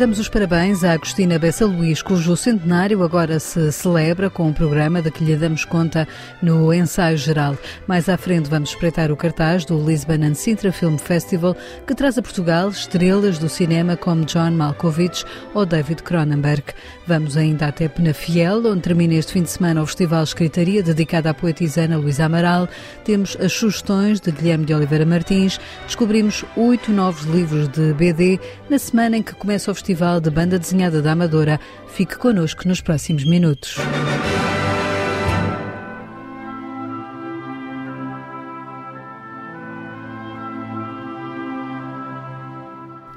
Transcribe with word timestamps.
Damos 0.00 0.18
os 0.18 0.30
parabéns 0.30 0.82
à 0.82 0.92
Agostina 0.92 1.38
Bessa 1.38 1.66
Luís, 1.66 2.00
cujo 2.00 2.34
centenário 2.34 3.02
agora 3.02 3.38
se 3.38 3.70
celebra 3.70 4.30
com 4.30 4.48
um 4.48 4.52
programa 4.52 5.02
de 5.02 5.10
que 5.10 5.22
lhe 5.22 5.36
damos 5.36 5.66
conta 5.66 6.08
no 6.40 6.72
ensaio 6.72 7.18
geral. 7.18 7.54
Mais 7.86 8.08
à 8.08 8.16
frente 8.16 8.48
vamos 8.48 8.70
espreitar 8.70 9.12
o 9.12 9.16
cartaz 9.16 9.66
do 9.66 9.78
Lisbon 9.78 10.24
and 10.24 10.36
Sintra 10.36 10.72
Film 10.72 10.96
Festival, 10.96 11.54
que 11.86 11.94
traz 11.94 12.16
a 12.16 12.22
Portugal 12.22 12.70
estrelas 12.70 13.38
do 13.38 13.46
cinema 13.46 13.94
como 13.94 14.24
John 14.24 14.52
Malkovich 14.52 15.22
ou 15.52 15.66
David 15.66 16.02
Cronenberg. 16.02 16.64
Vamos 17.06 17.36
ainda 17.36 17.66
até 17.66 17.86
Penafiel, 17.86 18.66
onde 18.66 18.80
termina 18.80 19.12
este 19.12 19.34
fim 19.34 19.42
de 19.42 19.50
semana 19.50 19.82
o 19.82 19.86
Festival 19.86 20.24
Escritaria, 20.24 20.82
dedicado 20.82 21.28
à 21.28 21.34
poetisana 21.34 21.98
Luísa 21.98 22.24
Amaral. 22.24 22.70
Temos 23.04 23.36
as 23.38 23.52
sugestões 23.52 24.18
de 24.18 24.30
Guilherme 24.30 24.64
de 24.64 24.72
Oliveira 24.72 25.04
Martins. 25.04 25.60
Descobrimos 25.84 26.42
oito 26.56 26.90
novos 26.90 27.24
livros 27.24 27.68
de 27.68 27.92
BD 27.92 28.40
na 28.70 28.78
semana 28.78 29.18
em 29.18 29.22
que 29.22 29.34
começa 29.34 29.70
o 29.70 29.74
Festival 29.74 29.89
Festival 29.90 30.20
de 30.20 30.30
Banda 30.30 30.56
Desenhada 30.56 31.02
da 31.02 31.10
Amadora. 31.10 31.58
Fique 31.88 32.16
connosco 32.16 32.68
nos 32.68 32.80
próximos 32.80 33.24
minutos. 33.24 33.74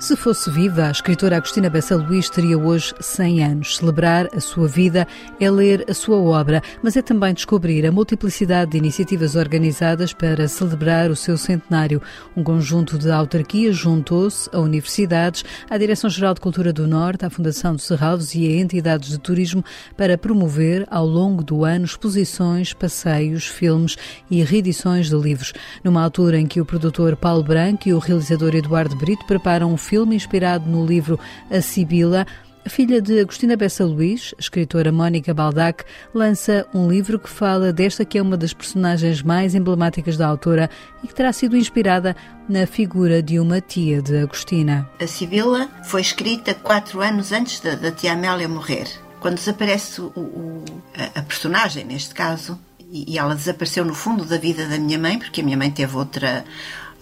Se 0.03 0.17
fosse 0.17 0.51
viva, 0.51 0.87
a 0.87 0.91
escritora 0.91 1.37
Agostina 1.37 1.69
Bessa 1.69 1.95
Luís 1.95 2.29
teria 2.29 2.57
hoje 2.57 2.93
100 2.99 3.41
anos. 3.45 3.77
Celebrar 3.77 4.27
a 4.35 4.41
sua 4.41 4.67
vida 4.67 5.07
é 5.39 5.49
ler 5.49 5.85
a 5.89 5.93
sua 5.93 6.17
obra, 6.17 6.61
mas 6.83 6.97
é 6.97 7.01
também 7.01 7.33
descobrir 7.33 7.85
a 7.85 7.91
multiplicidade 7.91 8.71
de 8.71 8.77
iniciativas 8.77 9.37
organizadas 9.37 10.11
para 10.11 10.45
celebrar 10.49 11.09
o 11.09 11.15
seu 11.15 11.37
centenário. 11.37 12.01
Um 12.35 12.43
conjunto 12.43 12.97
de 12.97 13.09
autarquias 13.09 13.77
juntou-se 13.77 14.49
a 14.51 14.59
universidades, 14.59 15.45
à 15.69 15.77
Direção-Geral 15.77 16.33
de 16.33 16.41
Cultura 16.41 16.73
do 16.73 16.85
Norte, 16.85 17.23
à 17.23 17.29
Fundação 17.29 17.73
dos 17.73 17.85
Serralves 17.85 18.35
e 18.35 18.45
a 18.45 18.59
entidades 18.59 19.07
de 19.07 19.17
turismo 19.17 19.63
para 19.95 20.17
promover, 20.17 20.85
ao 20.91 21.07
longo 21.07 21.41
do 21.41 21.63
ano, 21.63 21.85
exposições, 21.85 22.73
passeios, 22.73 23.47
filmes 23.47 23.95
e 24.29 24.43
reedições 24.43 25.07
de 25.07 25.15
livros. 25.15 25.53
Numa 25.81 26.03
altura 26.03 26.37
em 26.37 26.45
que 26.45 26.59
o 26.59 26.65
produtor 26.65 27.15
Paulo 27.15 27.41
Branco 27.41 27.87
e 27.87 27.93
o 27.93 27.99
realizador 27.99 28.53
Eduardo 28.53 28.97
Brito 28.97 29.25
preparam 29.25 29.71
um 29.71 29.77
filme 29.77 29.92
filme 29.93 30.15
inspirado 30.15 30.67
no 30.67 30.83
livro 30.83 31.19
A 31.51 31.61
Sibila. 31.61 32.25
A 32.65 32.69
filha 32.69 32.99
de 32.99 33.19
Agostina 33.19 33.55
Bessa 33.55 33.85
Luís, 33.85 34.33
escritora 34.39 34.91
Mónica 34.91 35.35
Baldac, 35.35 35.83
lança 36.15 36.65
um 36.73 36.89
livro 36.89 37.19
que 37.19 37.29
fala 37.29 37.71
desta 37.71 38.03
que 38.03 38.17
é 38.17 38.21
uma 38.23 38.35
das 38.35 38.55
personagens 38.55 39.21
mais 39.21 39.53
emblemáticas 39.53 40.17
da 40.17 40.25
autora 40.25 40.67
e 41.03 41.07
que 41.07 41.13
terá 41.13 41.31
sido 41.31 41.55
inspirada 41.55 42.15
na 42.49 42.65
figura 42.65 43.21
de 43.21 43.39
uma 43.39 43.61
tia 43.61 44.01
de 44.01 44.17
Agostina. 44.17 44.89
A 44.99 45.05
Sibila 45.05 45.69
foi 45.83 46.01
escrita 46.01 46.55
quatro 46.55 46.99
anos 46.99 47.31
antes 47.31 47.59
da, 47.59 47.75
da 47.75 47.91
tia 47.91 48.13
Amélia 48.13 48.49
morrer. 48.49 48.87
Quando 49.19 49.35
desaparece 49.35 50.01
o, 50.01 50.05
o, 50.05 50.65
a, 50.97 51.19
a, 51.19 51.21
personagem, 51.21 51.85
neste 51.85 52.15
caso, 52.15 52.59
e 52.91 53.15
ela 53.15 53.35
desapareceu 53.35 53.85
no 53.85 53.93
fundo 53.93 54.25
da 54.25 54.39
vida 54.39 54.65
da 54.65 54.79
minha 54.79 54.97
mãe, 54.97 55.19
porque 55.19 55.41
a 55.41 55.43
minha 55.43 55.57
mãe 55.57 55.69
teve 55.69 55.95
outra 55.95 56.43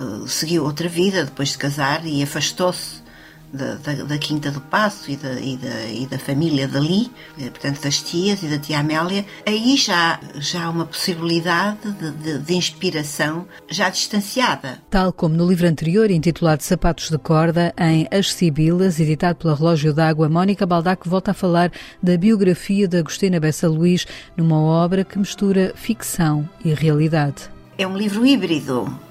eh, 0.01 0.27
seguiu 0.27 0.63
outra 0.63 0.89
vida 0.89 1.23
depois 1.25 1.49
de 1.49 1.57
casar 1.59 2.05
e 2.05 2.23
afastou-se 2.23 3.01
da, 3.53 3.75
da, 3.75 4.03
da, 4.03 4.17
Quinta 4.17 4.49
do 4.49 4.61
Passo 4.61 5.11
e 5.11 5.15
da, 5.15 5.33
e 5.33 5.57
da, 5.57 5.85
e 5.87 6.07
da 6.07 6.17
família 6.17 6.67
dali, 6.67 7.11
eh, 7.39 7.49
portanto 7.49 7.81
das 7.81 8.01
tias 8.01 8.41
e 8.43 8.47
da 8.47 8.57
tia 8.57 8.79
Amélia, 8.79 9.25
aí 9.45 9.75
já, 9.75 10.19
já 10.35 10.65
há 10.65 10.69
uma 10.69 10.85
possibilidade 10.85 11.91
de, 11.91 12.11
de, 12.11 12.39
de, 12.39 12.53
inspiração 12.55 13.45
já 13.69 13.89
distanciada. 13.89 14.79
Tal 14.89 15.11
como 15.11 15.35
no 15.35 15.47
livro 15.47 15.67
anterior, 15.67 16.09
intitulado 16.09 16.63
Sapatos 16.63 17.09
de 17.09 17.17
Corda, 17.17 17.73
em 17.77 18.07
As 18.11 18.31
Sibilas, 18.33 18.99
editado 18.99 19.35
pela 19.35 19.55
Relógio 19.55 19.93
d'Água, 19.93 20.29
Mónica 20.29 20.65
Baldaco 20.65 21.09
volta 21.09 21.31
a 21.31 21.35
falar 21.35 21.71
da 22.01 22.17
biografia 22.17 22.87
de 22.87 22.97
Agostina 22.97 23.39
Bessa 23.39 23.67
Luís 23.67 24.07
numa 24.35 24.59
obra 24.59 25.03
que 25.03 25.19
mistura 25.19 25.73
ficção 25.75 26.49
e 26.63 26.73
realidade. 26.73 27.49
É 27.77 27.85
um 27.85 27.97
livro 27.97 28.25
híbrido 28.25 29.10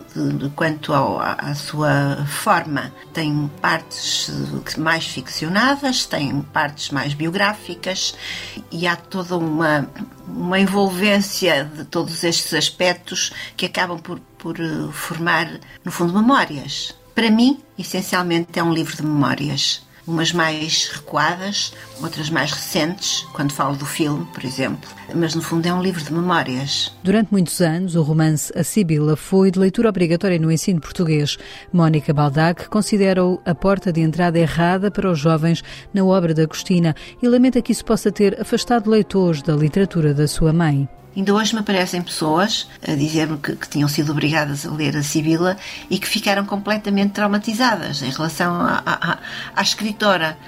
quanto 0.54 0.92
ao, 0.92 1.20
à 1.20 1.54
sua 1.54 2.24
forma. 2.26 2.92
Tem 3.12 3.50
partes 3.60 4.30
mais 4.76 5.06
ficcionadas, 5.06 6.06
tem 6.06 6.40
partes 6.40 6.90
mais 6.90 7.14
biográficas 7.14 8.14
e 8.70 8.86
há 8.86 8.96
toda 8.96 9.36
uma, 9.36 9.88
uma 10.26 10.58
envolvência 10.58 11.64
de 11.64 11.84
todos 11.84 12.24
estes 12.24 12.54
aspectos 12.54 13.32
que 13.56 13.66
acabam 13.66 13.98
por, 13.98 14.20
por 14.38 14.58
eh, 14.60 14.92
formar, 14.92 15.48
no 15.84 15.90
fundo, 15.90 16.12
memórias. 16.12 16.94
Para 17.14 17.30
mim, 17.30 17.60
essencialmente, 17.78 18.58
é 18.58 18.62
um 18.62 18.72
livro 18.72 18.96
de 18.96 19.02
memórias 19.02 19.82
umas 20.10 20.32
mais 20.32 20.88
recuadas, 20.88 21.72
outras 22.02 22.28
mais 22.28 22.52
recentes, 22.52 23.26
quando 23.32 23.52
falo 23.52 23.76
do 23.76 23.86
filme, 23.86 24.26
por 24.32 24.44
exemplo. 24.44 24.88
Mas 25.14 25.34
no 25.34 25.42
fundo 25.42 25.66
é 25.66 25.72
um 25.72 25.82
livro 25.82 26.02
de 26.02 26.12
memórias. 26.12 26.92
Durante 27.02 27.30
muitos 27.30 27.60
anos, 27.60 27.94
o 27.94 28.02
romance 28.02 28.52
A 28.56 28.64
Sibila 28.64 29.16
foi 29.16 29.50
de 29.50 29.58
leitura 29.58 29.88
obrigatória 29.88 30.38
no 30.38 30.50
ensino 30.50 30.80
português. 30.80 31.36
Mónica 31.72 32.12
Baldac 32.12 32.68
considera-o 32.68 33.40
a 33.44 33.54
porta 33.54 33.92
de 33.92 34.00
entrada 34.00 34.38
errada 34.38 34.90
para 34.90 35.10
os 35.10 35.18
jovens 35.18 35.62
na 35.94 36.04
obra 36.04 36.34
da 36.34 36.42
Agostina 36.42 36.94
e 37.22 37.28
lamenta 37.28 37.62
que 37.62 37.72
isso 37.72 37.84
possa 37.84 38.10
ter 38.10 38.40
afastado 38.40 38.90
leitores 38.90 39.42
da 39.42 39.54
literatura 39.54 40.12
da 40.12 40.26
sua 40.26 40.52
mãe. 40.52 40.88
Ainda 41.16 41.34
hoje 41.34 41.54
me 41.54 41.60
aparecem 41.60 42.00
pessoas 42.00 42.68
a 42.86 42.94
dizer-me 42.94 43.36
que, 43.38 43.56
que, 43.56 43.68
tinham 43.68 43.88
sido 43.88 44.12
obrigadas 44.12 44.64
a 44.64 44.70
ler 44.70 44.96
a 44.96 45.02
Sibila 45.02 45.56
e 45.88 45.98
que 45.98 46.06
ficaram 46.06 46.46
completamente 46.46 47.12
traumatizadas 47.12 48.00
em 48.02 48.10
relação 48.10 48.54
à 48.60 49.62
escritora. 49.62 50.38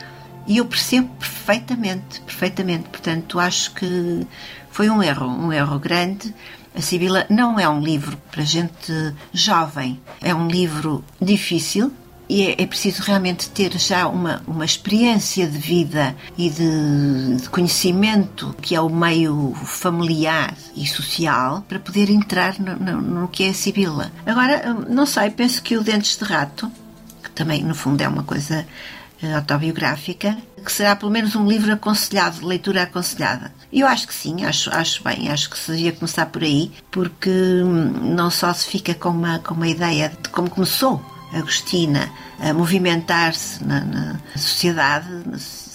E 0.46 0.58
eu 0.58 0.64
percebo 0.64 1.08
perfeitamente, 1.16 2.20
perfeitamente. 2.20 2.88
Portanto, 2.88 3.40
acho 3.40 3.72
que 3.74 4.26
foi 4.70 4.88
um 4.88 5.02
erro, 5.02 5.26
um 5.26 5.52
erro 5.52 5.78
grande. 5.78 6.32
A 6.74 6.80
Sibila 6.80 7.26
não 7.28 7.58
é 7.58 7.68
um 7.68 7.80
livro 7.80 8.16
para 8.30 8.42
gente 8.42 8.92
jovem, 9.32 10.00
é 10.20 10.34
um 10.34 10.48
livro 10.48 11.04
difícil, 11.20 11.92
e 12.32 12.46
é, 12.46 12.62
é, 12.62 12.66
preciso 12.66 13.02
realmente 13.02 13.50
ter 13.50 13.78
já 13.78 14.08
uma, 14.08 14.40
uma 14.46 14.64
experiência 14.64 15.46
de 15.46 15.58
vida 15.58 16.16
e 16.38 16.48
de, 16.48 17.36
de, 17.42 17.48
conhecimento 17.50 18.56
que 18.62 18.74
é 18.74 18.80
o 18.80 18.88
meio 18.88 19.52
familiar 19.66 20.54
e 20.74 20.86
social 20.86 21.62
para 21.68 21.78
poder 21.78 22.08
entrar 22.08 22.58
no, 22.58 22.74
no, 22.74 23.02
no 23.02 23.28
que 23.28 23.44
é 23.44 23.50
a 23.50 23.54
Sibila. 23.54 24.10
Agora, 24.24 24.62
hum, 24.66 24.86
não 24.88 25.04
sei, 25.04 25.28
penso 25.28 25.62
que 25.62 25.76
o 25.76 25.82
Dentes 25.82 26.16
de 26.16 26.24
Rato, 26.24 26.72
que 27.22 27.30
também 27.32 27.62
no 27.62 27.74
fundo 27.74 28.00
é 28.00 28.08
uma 28.08 28.22
coisa 28.22 28.66
eh, 29.22 29.34
autobiográfica, 29.34 30.34
que 30.64 30.72
será 30.72 30.96
pelo 30.96 31.12
menos 31.12 31.36
um 31.36 31.46
livro 31.46 31.70
aconselhado, 31.70 32.38
de 32.38 32.46
leitura 32.46 32.84
aconselhada. 32.84 33.52
Eu 33.70 33.86
acho 33.86 34.08
que 34.08 34.14
sim, 34.14 34.42
acho, 34.46 34.70
acho 34.70 35.04
bem, 35.04 35.30
acho 35.30 35.50
que 35.50 35.58
se 35.58 35.70
devia 35.70 35.92
começar 35.92 36.24
por 36.24 36.42
aí, 36.42 36.72
porque 36.90 37.28
hum, 37.30 38.14
não 38.14 38.30
só 38.30 38.54
se 38.54 38.66
fica 38.66 38.94
com 38.94 39.10
uma, 39.10 39.38
com 39.38 39.52
uma 39.52 39.68
ideia 39.68 40.08
de 40.08 40.30
como 40.30 40.48
começou 40.48 41.11
Agostina 41.32 42.10
a 42.38 42.52
movimentar-se 42.52 43.64
na, 43.64 43.80
na, 43.84 44.20
sociedade, 44.36 45.08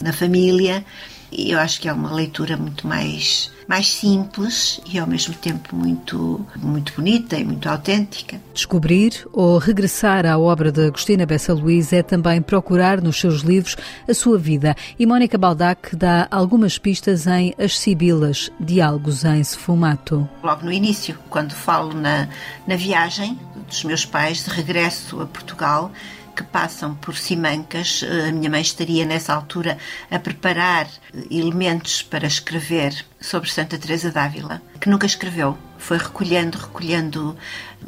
na, 0.01 0.13
família. 0.13 0.85
E 1.31 1.51
eu 1.51 1.59
acho 1.59 1.81
que 1.81 1.89
é 1.89 1.93
uma 1.93 2.13
leitura 2.13 2.55
muito 2.55 2.87
mais 2.87 3.51
mais 3.67 3.87
simples 3.87 4.79
e 4.89 4.97
ao 4.97 5.05
mesmo 5.05 5.33
tempo 5.33 5.75
muito 5.75 6.45
muito 6.55 6.93
bonita 6.93 7.37
e 7.37 7.43
muito 7.43 7.67
autêntica. 7.67 8.39
Descobrir 8.53 9.27
ou 9.33 9.57
regressar 9.57 10.25
à 10.25 10.37
obra 10.37 10.71
de 10.71 10.87
Agostina 10.87 11.25
Bessa 11.25 11.53
Luís 11.53 11.91
é 11.91 12.01
também 12.01 12.41
procurar 12.41 13.01
nos 13.01 13.19
seus 13.19 13.41
livros 13.41 13.75
a 14.07 14.13
sua 14.13 14.37
vida. 14.37 14.73
E 14.97 15.05
Mónica 15.05 15.37
Baldac 15.37 15.95
dá 15.95 16.27
algumas 16.31 16.77
pistas 16.77 17.27
em 17.27 17.53
As 17.59 17.77
Sibilas, 17.77 18.49
Diálogos 18.57 19.25
em 19.25 19.43
Sefumato. 19.43 20.27
Logo 20.41 20.63
no 20.63 20.71
início, 20.71 21.17
quando 21.29 21.53
falo 21.53 21.93
na, 21.93 22.29
na 22.65 22.77
viagem 22.77 23.37
dos 23.67 23.83
meus 23.83 24.05
pais 24.05 24.43
de 24.43 24.49
regresso 24.49 25.21
a 25.21 25.25
Portugal, 25.25 25.91
que 26.35 26.43
passam 26.43 26.93
por 26.93 27.17
Simancas. 27.17 28.03
A 28.27 28.31
minha 28.31 28.49
mãe 28.49 28.61
estaria 28.61 29.05
nessa 29.05 29.33
altura 29.33 29.77
a 30.09 30.19
preparar 30.19 30.85
eh, 30.85 31.23
elementos 31.31 32.03
para 32.03 32.27
escrever 32.27 32.93
sobre 33.19 33.49
Santa 33.49 33.77
Teresa 33.77 34.11
d'Ávila, 34.11 34.61
que 34.79 34.89
nunca 34.89 35.07
escreveu. 35.07 35.57
Foi 35.79 35.97
recolhendo, 35.97 36.57
recolhendo 36.57 37.35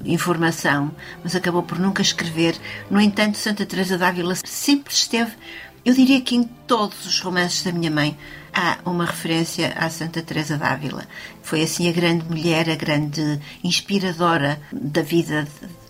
informação, 0.04 0.92
mas 1.24 1.36
acabou 1.36 1.62
por 1.62 1.78
nunca 1.78 2.02
escrever. 2.02 2.56
No 2.90 3.00
entanto, 3.00 3.38
Santa 3.38 3.66
Teresa 3.66 3.98
d'Ávila 3.98 4.36
sempre 4.44 4.94
esteve, 4.94 5.34
eu 5.90 5.96
diria 5.96 6.22
que 6.22 6.36
em 6.36 6.44
todos 6.44 7.08
os 7.08 7.20
romances 7.20 7.64
da 7.64 7.72
minha 7.72 7.90
mãe, 7.90 8.16
há 8.54 8.78
uma 8.86 9.06
referência 9.06 9.74
à 9.76 9.90
Santa 9.90 10.22
Teresa 10.22 10.56
d'Ávila. 10.56 11.08
Foi 11.42 11.64
assim 11.64 11.90
a 11.90 11.92
grande 11.92 12.26
mulher, 12.26 12.70
a 12.70 12.76
grande 12.76 13.40
inspiradora 13.64 14.62
da 14.72 15.02
vida 15.02 15.48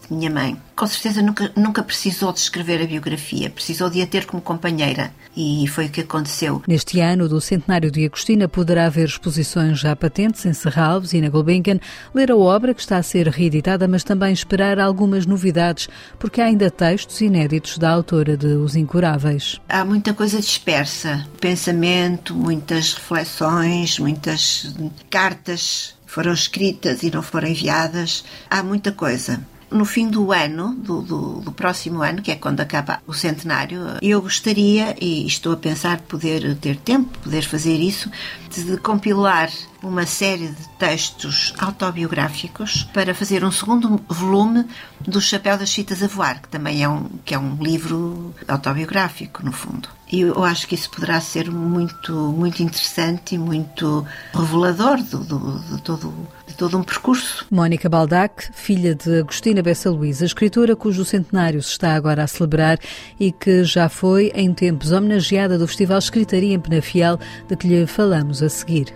minha 0.10 0.30
mãe. 0.30 0.58
Com 0.76 0.88
certeza 0.88 1.22
nunca, 1.22 1.52
nunca 1.56 1.84
precisou 1.84 2.32
de 2.32 2.40
escrever 2.40 2.82
a 2.82 2.86
biografia, 2.86 3.50
precisou 3.50 3.90
de 3.90 4.02
a 4.02 4.08
ter 4.08 4.26
como 4.26 4.42
companheira 4.42 5.12
e 5.36 5.68
foi 5.68 5.86
o 5.86 5.90
que 5.90 6.02
aconteceu. 6.02 6.62
Neste 6.68 7.00
ano 7.00 7.28
do 7.28 7.40
centenário 7.42 7.92
de 7.92 8.06
Agostina 8.06 8.48
poderá 8.48 8.86
haver 8.86 9.08
exposições 9.08 9.80
já 9.80 9.96
patentes 9.96 10.46
em 10.46 10.54
Serralves 10.54 11.14
e 11.14 11.22
na 11.22 11.30
Gulbenkian, 11.30 11.80
ler 12.14 12.32
a 12.32 12.38
obra 12.38 12.74
que 12.74 12.82
está 12.82 12.98
a 12.98 13.04
ser 13.04 13.28
reeditada, 13.28 13.88
mas 13.88 14.04
também 14.04 14.34
esperar 14.34 14.80
algumas 14.80 15.26
novidades, 15.26 15.88
porque 16.18 16.42
há 16.42 16.46
ainda 16.46 16.72
textos 16.72 17.22
inéditos 17.22 17.78
da 17.78 17.90
autora 17.90 18.36
de 18.36 18.48
Os 18.48 18.76
Incuráveis. 18.76 19.60
Há 19.68 19.84
muita 19.84 20.14
coisa 20.14 20.40
dispersa, 20.40 21.26
pensamento, 21.40 22.34
muitas 22.34 22.94
reflexões, 22.94 24.00
muitas 24.00 24.76
cartas 25.10 25.96
foram 26.06 26.34
escritas 26.34 27.04
e 27.04 27.12
não 27.12 27.22
foram 27.22 27.48
enviadas. 27.48 28.24
Há 28.50 28.64
muita 28.64 28.92
coisa 28.92 29.40
no 29.71 29.86
fim 29.86 30.10
do 30.10 30.31
ano, 30.31 30.75
do, 30.75 31.01
do, 31.01 31.42
do, 31.42 31.51
próximo 31.51 32.01
ano, 32.01 32.21
que 32.21 32.31
é 32.31 32.36
quando 32.36 32.62
acaba 32.62 33.01
o 33.06 33.13
centenário, 33.13 33.81
eu 34.01 34.21
gostaria, 34.21 34.95
e 35.00 35.25
estou 35.25 35.54
a 35.54 35.57
pensar 35.57 36.01
poder 36.01 36.56
ter 36.57 36.77
tempo, 36.77 37.18
poder 37.19 37.44
fazer 37.44 37.77
isso, 37.77 38.10
de 38.50 38.77
compilar 38.77 39.50
uma 39.83 40.06
série 40.06 40.48
de 40.48 40.69
textos 40.77 41.54
autobiográficos 41.57 42.83
para 42.94 43.13
fazer 43.13 43.44
um 43.44 43.51
segundo 43.51 44.01
volume 44.07 44.66
do 45.01 45.21
Chapéu 45.21 45.57
das 45.57 45.74
Fitas 45.74 46.04
a 46.04 46.07
Voar, 46.07 46.42
que 46.42 46.50
também 46.50 46.83
é 46.83 46.89
um, 46.89 47.10
que 47.24 47.33
é 47.33 47.39
um 47.39 47.56
livro 47.62 48.33
autobiográfico, 48.48 49.44
no 49.44 49.51
fundo. 49.51 49.99
E 50.12 50.22
eu 50.22 50.44
acho 50.44 50.68
que 50.68 50.74
isso 50.74 50.90
poderá 50.90 51.22
ser 51.22 51.52
muito, 51.52 52.14
muito 52.14 52.64
interessante 52.64 53.36
e 53.36 53.38
muito 53.38 54.06
revelador 54.34 55.02
do, 55.04 55.20
do, 55.20 55.60
de, 55.60 55.82
todo, 55.84 56.14
de 56.48 56.54
todo 56.56 56.78
um 56.78 56.84
percurso. 56.84 57.46
Mónica 57.52 57.88
Baldac, 57.88 58.50
filha 58.54 58.96
de 58.96 59.20
Agostina 59.20 59.62
Bessa 59.62 59.90
Luísa, 59.92 60.26
escritora 60.26 60.76
cujo 60.76 61.06
centenário 61.06 61.62
se 61.62 61.72
está 61.72 61.94
agora 61.94 62.24
a 62.24 62.28
celebrar 62.28 62.80
e 63.20 63.32
que 63.32 63.64
já 63.64 63.88
foi, 63.88 64.32
em 64.34 64.52
tempos, 64.52 64.92
homenageada 64.92 65.58
do 65.58 65.68
Festival 65.68 66.00
Escritaria 66.00 66.56
em 66.56 66.60
Penafiel, 66.60 67.20
de 67.48 67.56
que 67.56 67.68
lhe 67.68 67.86
falamos 67.86 68.42
a 68.42 68.50
seguir. 68.50 68.94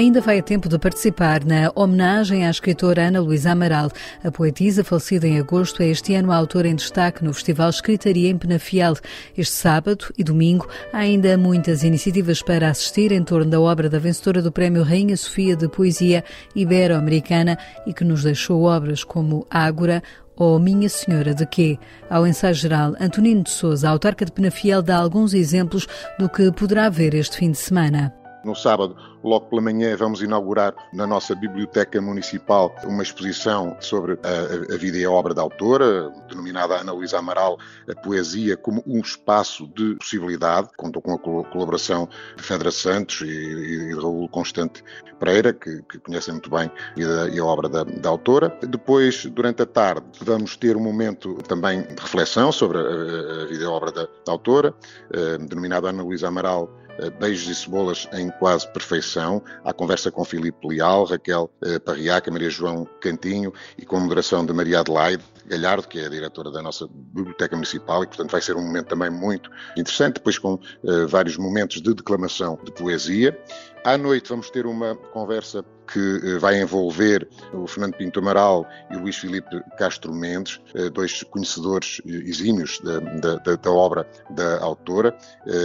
Ainda 0.00 0.22
vai 0.22 0.38
a 0.38 0.42
tempo 0.42 0.66
de 0.66 0.78
participar 0.78 1.44
na 1.44 1.70
homenagem 1.74 2.46
à 2.46 2.50
escritora 2.50 3.08
Ana 3.08 3.20
Luísa 3.20 3.50
Amaral. 3.50 3.90
A 4.24 4.30
poetisa, 4.30 4.82
falecida 4.82 5.28
em 5.28 5.38
agosto, 5.38 5.82
é 5.82 5.88
este 5.88 6.14
ano 6.14 6.32
a 6.32 6.36
autora 6.36 6.68
em 6.68 6.74
destaque 6.74 7.22
no 7.22 7.34
Festival 7.34 7.68
Escritaria 7.68 8.30
em 8.30 8.38
Penafiel. 8.38 8.94
Este 9.36 9.54
sábado 9.54 10.06
e 10.16 10.24
domingo 10.24 10.66
há 10.90 11.00
ainda 11.00 11.36
muitas 11.36 11.82
iniciativas 11.82 12.40
para 12.40 12.70
assistir 12.70 13.12
em 13.12 13.22
torno 13.22 13.50
da 13.50 13.60
obra 13.60 13.90
da 13.90 13.98
vencedora 13.98 14.40
do 14.40 14.50
Prémio 14.50 14.82
Rainha 14.82 15.18
Sofia 15.18 15.54
de 15.54 15.68
Poesia 15.68 16.24
Ibero-Americana 16.56 17.58
e 17.86 17.92
que 17.92 18.02
nos 18.02 18.24
deixou 18.24 18.62
obras 18.62 19.04
como 19.04 19.46
Ágora, 19.50 20.02
ou 20.34 20.58
Minha 20.58 20.88
Senhora 20.88 21.34
de 21.34 21.44
Quê? 21.44 21.78
Ao 22.08 22.26
ensaio 22.26 22.54
geral, 22.54 22.94
Antonino 22.98 23.42
de 23.42 23.50
Souza, 23.50 23.90
autarca 23.90 24.24
de 24.24 24.32
Penafiel, 24.32 24.80
dá 24.80 24.96
alguns 24.96 25.34
exemplos 25.34 25.86
do 26.18 26.26
que 26.26 26.50
poderá 26.52 26.86
haver 26.86 27.14
este 27.14 27.36
fim 27.36 27.50
de 27.50 27.58
semana. 27.58 28.14
No 28.42 28.54
sábado, 28.54 28.96
logo 29.22 29.46
pela 29.46 29.62
manhã, 29.62 29.96
vamos 29.96 30.22
inaugurar 30.22 30.74
na 30.92 31.06
nossa 31.06 31.34
Biblioteca 31.34 32.00
Municipal 32.00 32.74
uma 32.84 33.02
exposição 33.02 33.76
sobre 33.80 34.18
a, 34.22 34.74
a 34.74 34.76
vida 34.76 34.98
e 34.98 35.04
a 35.04 35.10
obra 35.10 35.34
da 35.34 35.42
autora, 35.42 36.10
denominada 36.28 36.76
Ana 36.76 36.92
Luísa 36.92 37.18
Amaral, 37.18 37.58
a 37.88 37.94
poesia 38.00 38.56
como 38.56 38.82
um 38.86 39.00
espaço 39.00 39.66
de 39.68 39.96
possibilidade. 39.96 40.68
Contou 40.76 41.02
com 41.02 41.14
a 41.14 41.18
colaboração 41.18 42.08
de 42.36 42.42
Fedra 42.42 42.70
Santos 42.70 43.20
e, 43.22 43.26
e 43.26 43.88
de 43.88 43.94
Raul 43.94 44.28
Constante 44.28 44.82
Pereira, 45.18 45.52
que, 45.52 45.82
que 45.82 45.98
conhecem 45.98 46.32
muito 46.32 46.50
bem 46.50 46.70
a 46.92 46.94
vida 46.94 47.28
e 47.28 47.38
a 47.38 47.44
obra 47.44 47.68
da, 47.68 47.84
da, 47.84 48.08
autora. 48.08 48.56
Depois, 48.66 49.26
durante 49.26 49.62
a 49.62 49.66
tarde, 49.66 50.06
vamos 50.22 50.56
ter 50.56 50.76
um 50.76 50.82
momento 50.82 51.34
também 51.46 51.82
de 51.82 52.00
reflexão 52.00 52.50
sobre 52.50 52.78
a, 52.78 53.42
a 53.42 53.46
vida 53.46 53.62
e 53.62 53.66
a 53.66 53.70
obra 53.70 53.92
da, 53.92 54.04
da 54.04 54.32
autora, 54.32 54.74
eh, 55.12 55.38
denominada 55.38 55.90
Ana 55.90 56.02
Luísa 56.02 56.28
Amaral, 56.28 56.70
beijos 57.08 57.48
e 57.48 57.54
cebolas 57.54 58.08
em 58.12 58.30
quase 58.30 58.68
perfeição, 58.68 59.42
à 59.64 59.72
conversa 59.72 60.10
com 60.10 60.24
Filipe 60.24 60.66
Leal, 60.66 61.04
Raquel 61.04 61.50
eh, 61.62 61.78
Parriaca, 61.78 62.30
Maria 62.30 62.50
João 62.50 62.86
Cantinho 63.00 63.52
e 63.78 63.86
com 63.86 63.96
a 63.96 64.00
moderação 64.00 64.44
de 64.44 64.52
Maria 64.52 64.80
Adelaide 64.80 65.22
Galhardo, 65.50 65.88
que 65.88 65.98
é 65.98 66.06
a 66.06 66.08
diretora 66.08 66.50
da 66.50 66.62
nossa 66.62 66.86
Biblioteca 66.88 67.56
Municipal, 67.56 68.04
e 68.04 68.06
portanto 68.06 68.30
vai 68.30 68.40
ser 68.40 68.56
um 68.56 68.62
momento 68.62 68.86
também 68.86 69.10
muito 69.10 69.50
interessante, 69.76 70.14
depois 70.14 70.38
com 70.38 70.54
uh, 70.54 71.08
vários 71.08 71.36
momentos 71.36 71.82
de 71.82 71.92
declamação 71.92 72.58
de 72.62 72.70
poesia. 72.70 73.36
À 73.82 73.96
noite 73.96 74.28
vamos 74.28 74.50
ter 74.50 74.66
uma 74.66 74.94
conversa 74.94 75.64
que 75.90 75.98
uh, 75.98 76.38
vai 76.38 76.60
envolver 76.60 77.26
o 77.52 77.66
Fernando 77.66 77.94
Pinto 77.96 78.20
Amaral 78.20 78.68
e 78.90 78.96
o 78.96 79.00
Luís 79.00 79.16
Filipe 79.16 79.60
Castro 79.78 80.12
Mendes, 80.12 80.60
uh, 80.74 80.90
dois 80.90 81.22
conhecedores 81.22 82.00
exímios 82.04 82.78
da, 82.80 83.00
da, 83.00 83.56
da, 83.56 83.70
obra 83.70 84.06
da 84.30 84.62
autora, 84.62 85.16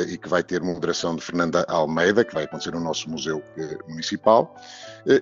e 0.07 0.17
que 0.17 0.29
vai 0.29 0.41
ter 0.41 0.61
moderação 0.61 1.15
de 1.15 1.21
Fernanda 1.21 1.65
Almeida, 1.67 2.23
que 2.23 2.33
vai 2.33 2.45
acontecer 2.45 2.71
no 2.71 2.79
nosso 2.79 3.09
Museu 3.09 3.43
Municipal. 3.87 4.55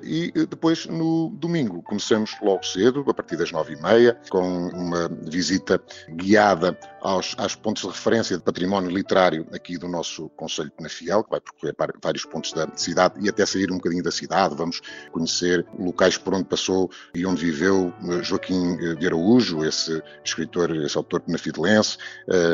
E 0.03 0.31
depois, 0.49 0.85
no 0.85 1.29
domingo, 1.31 1.81
começamos 1.81 2.35
logo 2.41 2.63
cedo, 2.63 3.03
a 3.07 3.13
partir 3.13 3.35
das 3.35 3.51
nove 3.51 3.73
e 3.73 3.81
meia, 3.81 4.17
com 4.29 4.67
uma 4.69 5.09
visita 5.09 5.81
guiada 6.09 6.77
aos, 7.03 7.35
aos 7.37 7.55
pontos 7.55 7.83
de 7.83 7.89
referência 7.89 8.37
de 8.37 8.43
património 8.43 8.89
literário 8.89 9.45
aqui 9.53 9.77
do 9.77 9.87
nosso 9.87 10.29
Conselho 10.29 10.69
de 10.69 10.75
Penafiel, 10.75 11.23
que 11.23 11.29
vai 11.29 11.41
percorrer 11.41 11.75
vários 12.01 12.25
pontos 12.25 12.53
da 12.53 12.67
cidade 12.75 13.15
e 13.19 13.29
até 13.29 13.45
sair 13.45 13.69
um 13.71 13.75
bocadinho 13.75 14.01
da 14.01 14.11
cidade. 14.11 14.55
Vamos 14.55 14.81
conhecer 15.11 15.65
locais 15.77 16.17
por 16.17 16.33
onde 16.33 16.45
passou 16.45 16.89
e 17.13 17.25
onde 17.25 17.43
viveu 17.43 17.93
eh, 18.09 18.23
Joaquim 18.23 18.77
eh, 18.79 18.95
de 18.95 19.05
Araújo, 19.05 19.65
esse 19.65 20.01
escritor, 20.23 20.73
esse 20.77 20.97
autor 20.97 21.19
penafidelense, 21.21 21.97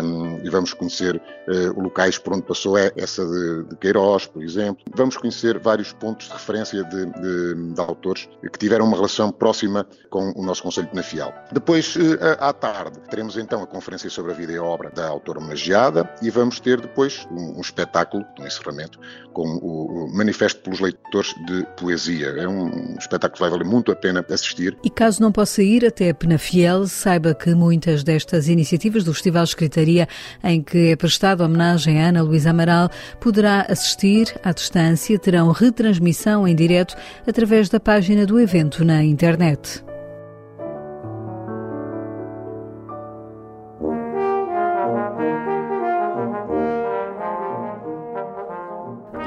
um, 0.03 0.39
e 0.43 0.49
vamos 0.49 0.73
conhecer 0.73 1.15
uh, 1.15 1.79
locais 1.79 2.17
por 2.17 2.33
onde 2.33 2.43
passou 2.43 2.77
essa 2.77 3.25
de, 3.25 3.63
de, 3.65 3.75
Queiroz, 3.75 4.25
por 4.25 4.41
exemplo. 4.41 4.83
Vamos 4.95 5.15
conhecer 5.15 5.59
vários 5.59 5.93
pontos 5.93 6.27
de 6.27 6.33
referência 6.33 6.83
de, 6.83 7.05
de, 7.05 7.73
de 7.73 7.81
autores 7.81 8.27
que 8.41 8.57
tiveram 8.57 8.85
uma 8.85 8.95
relação 8.95 9.31
próxima 9.31 9.85
com 10.09 10.31
o 10.35 10.43
nosso 10.43 10.63
Conselho 10.63 10.87
de 10.87 10.91
Penafiel. 10.91 11.33
Depois, 11.51 11.95
à 12.39 12.51
tarde, 12.53 12.99
teremos 13.09 13.37
então 13.37 13.61
a 13.61 13.67
conferência 13.67 14.09
sobre 14.09 14.31
a 14.31 14.38
vida 14.39 14.53
e 14.53 14.59
obra 14.59 14.89
da 14.89 15.07
autora 15.07 15.39
homenageada 15.39 16.09
e 16.21 16.29
vamos 16.29 16.59
ter 16.59 16.79
depois 16.79 17.27
um, 17.29 17.57
um 17.57 17.61
espetáculo, 17.61 18.25
um 18.39 18.47
encerramento, 18.47 18.99
com 19.33 19.47
o, 19.61 20.05
o, 20.05 20.15
Manifesto 20.15 20.61
pelos 20.61 20.79
Leitores 20.79 21.33
de 21.45 21.65
Poesia. 21.77 22.27
É 22.37 22.47
um, 22.47 22.95
espetáculo 22.97 23.33
que 23.33 23.39
vai 23.39 23.49
valer 23.49 23.65
muito 23.65 23.91
a 23.91 23.95
pena 23.95 24.25
assistir. 24.29 24.77
E 24.83 24.89
caso 24.89 25.21
não 25.21 25.31
possa 25.31 25.61
ir 25.61 25.85
até 25.85 26.13
Penafiel, 26.13 26.87
saiba 26.87 27.33
que 27.33 27.53
muitas 27.53 28.03
destas 28.03 28.47
iniciativas 28.47 29.03
do 29.03 29.13
Festival 29.13 29.43
Escritaria, 29.43 30.07
em 30.43 30.61
que 30.61 30.91
é 30.91 30.95
prestada 30.95 31.43
homenagem 31.43 32.01
a 32.01 32.07
Ana 32.07 32.21
Luísa 32.21 32.51
Amaral, 32.51 32.89
poderá 33.19 33.65
assistir 33.69 34.39
à 34.43 34.51
distância, 34.51 35.19
terão 35.19 35.51
retransmissão 35.51 36.47
em 36.47 36.55
direto 36.55 36.95
através 37.27 37.69
da 37.69 37.79
página 37.79 38.25
do 38.25 38.39
evento 38.39 38.85
na 38.85 39.03
internet. 39.03 39.88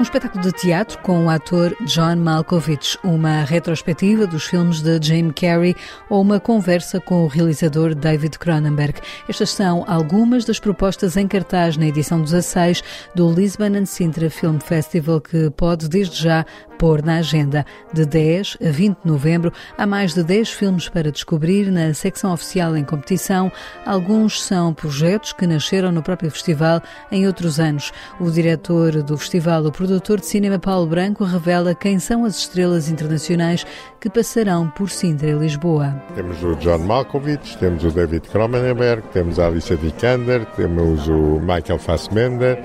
Um 0.03 0.05
espetáculo 0.05 0.43
de 0.43 0.51
teatro 0.51 0.99
com 0.99 1.27
o 1.27 1.29
ator 1.29 1.73
John 1.85 2.17
Malkovich, 2.17 2.97
uma 3.05 3.45
retrospectiva 3.45 4.27
dos 4.27 4.43
filmes 4.43 4.81
de 4.81 4.99
Jim 5.01 5.31
Carrey 5.31 5.77
ou 6.09 6.21
uma 6.21 6.41
conversa 6.41 6.99
com 6.99 7.23
o 7.23 7.27
realizador 7.27 7.95
David 7.95 8.37
Cronenberg. 8.37 8.99
Estas 9.29 9.51
são 9.51 9.85
algumas 9.87 10.43
das 10.43 10.59
propostas 10.59 11.15
em 11.15 11.25
cartaz 11.25 11.77
na 11.77 11.85
edição 11.85 12.21
16 12.21 12.83
do 13.15 13.31
Lisbon 13.31 13.77
and 13.77 13.85
Sintra 13.85 14.29
Film 14.29 14.59
Festival 14.59 15.21
que 15.21 15.49
pode 15.51 15.87
desde 15.87 16.21
já 16.21 16.45
pôr 16.83 17.01
na 17.01 17.19
agenda. 17.19 17.65
De 17.93 18.05
10 18.05 18.57
a 18.61 18.69
20 18.69 18.97
de 19.05 19.07
novembro, 19.09 19.53
há 19.77 19.87
mais 19.87 20.13
de 20.13 20.21
10 20.21 20.49
filmes 20.49 20.89
para 20.89 21.13
descobrir 21.13 21.71
na 21.71 21.93
secção 21.93 22.33
oficial 22.33 22.75
em 22.75 22.83
competição. 22.83 23.49
Alguns 23.85 24.43
são 24.43 24.73
projetos 24.73 25.31
que 25.31 25.47
nasceram 25.47 25.93
no 25.93 26.03
próprio 26.03 26.29
festival 26.29 26.81
em 27.09 27.25
outros 27.25 27.57
anos. 27.57 27.93
O 28.19 28.29
diretor 28.29 29.01
do 29.01 29.17
festival, 29.17 29.63
o 29.63 29.71
produtor 29.71 30.19
de 30.19 30.25
cinema 30.25 30.59
Paulo 30.59 30.85
Branco, 30.85 31.23
revela 31.23 31.73
quem 31.73 31.99
são 31.99 32.25
as 32.25 32.37
estrelas 32.39 32.89
internacionais 32.89 33.65
que 34.01 34.09
passarão 34.09 34.69
por 34.69 34.89
Sintra 34.89 35.29
e 35.29 35.33
Lisboa. 35.35 35.95
Temos 36.15 36.43
o 36.43 36.53
John 36.55 36.79
Malkovich, 36.79 37.57
temos 37.59 37.85
o 37.85 37.91
David 37.91 38.27
Cronenberg, 38.27 39.03
temos 39.13 39.39
a 39.39 39.47
Alicia 39.47 39.77
Vikander, 39.77 40.45
temos 40.57 41.07
o 41.07 41.39
Michael 41.39 41.79
Fassbender, 41.79 42.61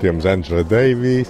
temos 0.00 0.24
Angela 0.24 0.64
Davis 0.64 1.28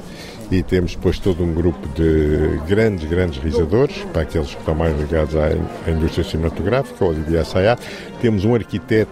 e 0.51 0.63
temos 0.63 0.95
depois 0.95 1.19
todo 1.19 1.43
um 1.43 1.53
grupo 1.53 1.87
de 1.95 2.59
grandes, 2.67 3.09
grandes 3.09 3.39
realizadores, 3.39 3.97
para 4.13 4.23
aqueles 4.23 4.49
que 4.49 4.59
estão 4.59 4.75
mais 4.75 4.99
ligados 4.99 5.37
à, 5.37 5.49
à 5.87 5.91
indústria 5.91 6.25
cinematográfica, 6.25 7.05
o 7.05 7.09
Olivier 7.09 7.43
Assayas. 7.43 7.79
Temos 8.21 8.45
um 8.45 8.55
arquiteto 8.55 9.11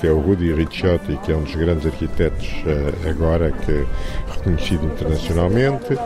que 0.00 0.06
é 0.06 0.10
o 0.10 0.18
Rudy 0.18 0.52
Ricciotti, 0.52 1.18
que 1.24 1.32
é 1.32 1.36
um 1.36 1.42
dos 1.42 1.54
grandes 1.54 1.86
arquitetos 1.86 2.48
uh, 2.64 3.08
agora, 3.08 3.52
que 3.52 3.72
é 3.72 3.84
reconhecido 4.34 4.84
internacionalmente 4.86 5.96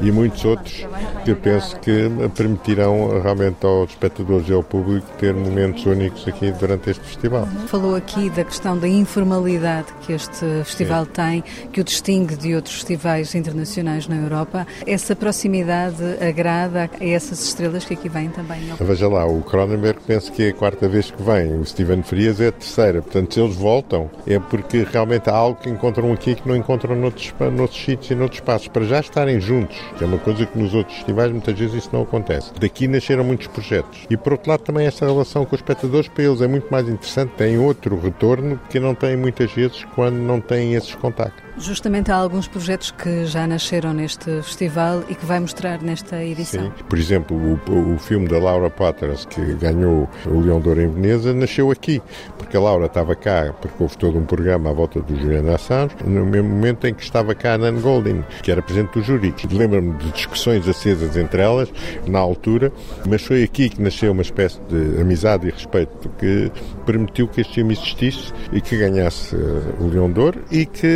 e 0.00 0.10
muitos 0.10 0.44
outros 0.44 0.86
que 1.24 1.30
eu 1.30 1.36
penso 1.36 1.78
que 1.80 2.10
permitirão 2.34 3.20
realmente 3.20 3.64
aos 3.64 3.90
espectadores 3.90 4.48
e 4.48 4.52
ao 4.52 4.62
público 4.62 5.06
ter 5.18 5.34
momentos 5.34 5.84
únicos 5.86 6.26
aqui 6.26 6.50
durante 6.52 6.90
este 6.90 7.04
festival. 7.04 7.46
Falou 7.66 7.94
aqui 7.94 8.30
da 8.30 8.44
questão 8.44 8.76
da 8.76 8.88
informalidade 8.88 9.86
que 10.02 10.12
este 10.12 10.44
festival 10.64 11.04
Sim. 11.04 11.10
tem, 11.12 11.44
que 11.72 11.80
o 11.80 11.84
distingue 11.84 12.36
de 12.36 12.54
outros 12.54 12.74
festivais 12.74 13.34
internacionais 13.34 14.08
na 14.08 14.16
Europa. 14.16 14.66
Essa 14.86 15.16
proximidade 15.16 16.02
agrada 16.20 16.90
a 17.00 17.04
essas 17.04 17.42
estrelas 17.44 17.84
que 17.84 17.94
aqui 17.94 18.08
vêm 18.08 18.28
também? 18.28 18.60
Veja 18.80 19.08
lá, 19.08 19.26
o 19.26 19.42
Cronenberg 19.42 20.00
penso 20.06 20.32
que 20.32 20.44
é 20.44 20.48
a 20.48 20.52
quarta 20.52 20.88
vez 20.88 21.10
que 21.10 21.22
vem, 21.22 21.54
o 21.54 21.64
Steven 21.64 22.02
Frias 22.02 22.40
é 22.40 22.48
a 22.48 22.52
terceira. 22.52 23.02
Portanto, 23.02 23.34
se 23.34 23.40
eles 23.40 23.56
voltam, 23.56 24.10
é 24.26 24.38
porque 24.38 24.86
realmente 24.90 25.28
há 25.30 25.34
algo 25.34 25.60
que 25.60 25.70
encontram 25.70 26.12
aqui 26.12 26.34
que 26.34 26.46
não 26.46 26.56
encontram 26.56 26.94
noutros, 26.96 27.32
noutros 27.52 27.82
sítios 27.82 28.10
e 28.10 28.14
noutros 28.14 28.40
espaços. 28.40 28.68
Para 28.68 28.84
já 28.84 29.00
estarem 29.00 29.40
juntos, 29.40 29.76
é 30.00 30.04
uma 30.04 30.18
coisa 30.18 30.46
que 30.46 30.58
nos 30.58 30.74
outros 30.74 30.96
festivais 30.96 31.30
muitas 31.30 31.58
vezes 31.58 31.74
isso 31.74 31.90
não 31.92 32.02
acontece. 32.02 32.52
Daqui 32.58 32.88
nasceram 32.88 33.24
muitos 33.24 33.46
projetos. 33.46 34.06
E 34.10 34.16
por 34.16 34.32
outro 34.32 34.50
lado 34.50 34.60
também 34.60 34.86
essa 34.86 35.06
relação 35.06 35.44
com 35.44 35.54
os 35.54 35.60
espectadores 35.60 36.08
para 36.08 36.24
eles 36.24 36.40
é 36.40 36.48
muito 36.48 36.70
mais 36.70 36.88
interessante, 36.88 37.32
tem 37.36 37.58
outro 37.58 37.98
retorno 37.98 38.60
que 38.68 38.80
não 38.80 38.94
têm 38.94 39.16
muitas 39.16 39.52
vezes 39.52 39.84
quando 39.94 40.16
não 40.16 40.40
têm 40.40 40.74
esses 40.74 40.94
contactos. 40.94 41.44
Justamente 41.56 42.10
há 42.10 42.16
alguns 42.16 42.48
projetos 42.48 42.90
que 42.90 43.26
já 43.26 43.46
nasceram 43.46 43.92
neste 43.92 44.42
festival 44.42 45.04
e 45.08 45.14
que 45.14 45.24
vai 45.24 45.38
mostrar 45.38 45.80
nesta 45.80 46.22
edição. 46.22 46.64
Sim. 46.64 46.84
Por 46.88 46.98
exemplo, 46.98 47.36
o, 47.36 47.94
o 47.94 47.98
filme 47.98 48.26
da 48.28 48.38
Laura 48.38 48.68
Potters, 48.68 49.24
que 49.26 49.40
ganhou 49.54 50.08
o 50.26 50.40
Leão 50.40 50.60
de 50.60 50.68
Ouro 50.68 50.80
em 50.80 50.90
Veneza, 50.90 51.32
nasceu 51.32 51.70
aqui, 51.70 52.02
porque 52.36 52.56
a 52.56 52.60
Laura 52.60 52.86
estava 52.86 53.14
cá, 53.14 53.54
porque 53.60 53.82
houve 53.82 53.96
todo 53.96 54.18
um 54.18 54.24
programa 54.24 54.70
à 54.70 54.72
volta 54.72 55.00
do 55.00 55.16
Julian 55.16 55.54
Assange, 55.54 55.94
no 56.04 56.26
mesmo 56.26 56.48
momento 56.48 56.86
em 56.86 56.94
que 56.94 57.02
estava 57.02 57.34
cá 57.34 57.54
a 57.54 57.58
Nan 57.58 57.80
Goldin, 57.80 58.24
que 58.42 58.50
era 58.50 58.60
presidente 58.60 58.98
do 58.98 59.02
júri. 59.02 59.34
Lembro-me 59.50 59.92
de 59.98 60.10
discussões 60.10 60.68
acesas 60.68 61.16
entre 61.16 61.40
elas, 61.40 61.72
na 62.06 62.18
altura, 62.18 62.72
mas 63.06 63.22
foi 63.22 63.44
aqui 63.44 63.68
que 63.68 63.80
nasceu 63.80 64.12
uma 64.12 64.22
espécie 64.22 64.60
de 64.68 65.00
amizade 65.00 65.48
e 65.48 65.50
respeito 65.50 66.08
que 66.18 66.50
permitiu 66.84 67.28
que 67.28 67.40
este 67.40 67.54
filme 67.54 67.74
existisse 67.74 68.32
e 68.52 68.60
que 68.60 68.76
ganhasse 68.76 69.34
uh, 69.36 69.62
o 69.80 69.88
Leão 69.88 70.10
de 70.10 70.20
Ouro 70.20 70.40
e 70.50 70.66
que 70.66 70.86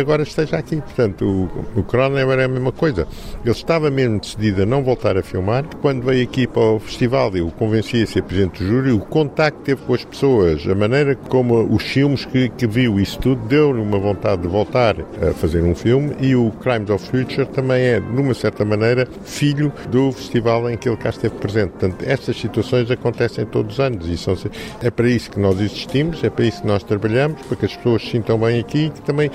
agora 0.00 0.22
esteja 0.22 0.56
aqui. 0.56 0.76
Portanto, 0.76 1.24
o, 1.24 1.80
o 1.80 1.82
Cronenberg 1.82 2.42
é 2.42 2.44
a 2.44 2.48
mesma 2.48 2.72
coisa. 2.72 3.06
Ele 3.44 3.54
estava 3.54 3.90
mesmo 3.90 4.18
decidido 4.18 4.62
a 4.62 4.66
não 4.66 4.82
voltar 4.82 5.16
a 5.16 5.22
filmar. 5.22 5.64
Quando 5.80 6.02
veio 6.02 6.24
aqui 6.24 6.46
para 6.46 6.62
o 6.62 6.80
festival, 6.80 7.36
eu 7.36 7.50
o 7.50 7.52
convenci 7.52 8.02
a 8.02 8.06
ser 8.06 8.22
presidente 8.22 8.62
do 8.62 8.68
júri, 8.68 8.92
o 8.92 9.00
contacto 9.00 9.58
que 9.60 9.64
teve 9.66 9.82
com 9.82 9.94
as 9.94 10.04
pessoas, 10.04 10.66
a 10.66 10.74
maneira 10.74 11.14
como 11.14 11.62
os 11.74 11.82
filmes 11.82 12.24
que, 12.24 12.48
que 12.48 12.66
viu, 12.66 12.98
isso 12.98 13.18
tudo 13.18 13.46
deu-lhe 13.46 13.80
uma 13.80 13.98
vontade 13.98 14.42
de 14.42 14.48
voltar 14.48 14.96
a 15.20 15.32
fazer 15.34 15.62
um 15.62 15.74
filme 15.74 16.14
e 16.20 16.34
o 16.34 16.50
Crimes 16.52 16.90
of 16.90 17.04
Future 17.06 17.46
também 17.46 17.82
é, 17.82 18.00
de 18.00 18.20
uma 18.20 18.34
certa 18.34 18.64
maneira, 18.64 19.06
filho 19.24 19.72
do 19.90 20.12
festival 20.12 20.70
em 20.70 20.76
que 20.76 20.88
ele 20.88 20.96
cá 20.96 21.10
esteve 21.10 21.34
presente. 21.36 21.70
Portanto, 21.70 22.04
estas 22.06 22.38
situações 22.40 22.90
acontecem 22.90 23.44
todos 23.44 23.74
os 23.74 23.80
anos 23.80 24.06
e 24.06 24.16
são, 24.16 24.34
é 24.82 24.90
para 24.90 25.08
isso 25.08 25.30
que 25.30 25.40
nós 25.40 25.60
existimos, 25.60 26.22
é 26.22 26.30
para 26.30 26.44
isso 26.44 26.62
que 26.62 26.66
nós 26.66 26.82
trabalhamos, 26.82 27.42
para 27.42 27.56
que 27.56 27.66
as 27.66 27.76
pessoas 27.76 28.02
se 28.02 28.10
sintam 28.10 28.38
bem 28.38 28.60
aqui 28.60 28.86
e 28.86 28.90
que 28.90 29.00
também 29.02 29.30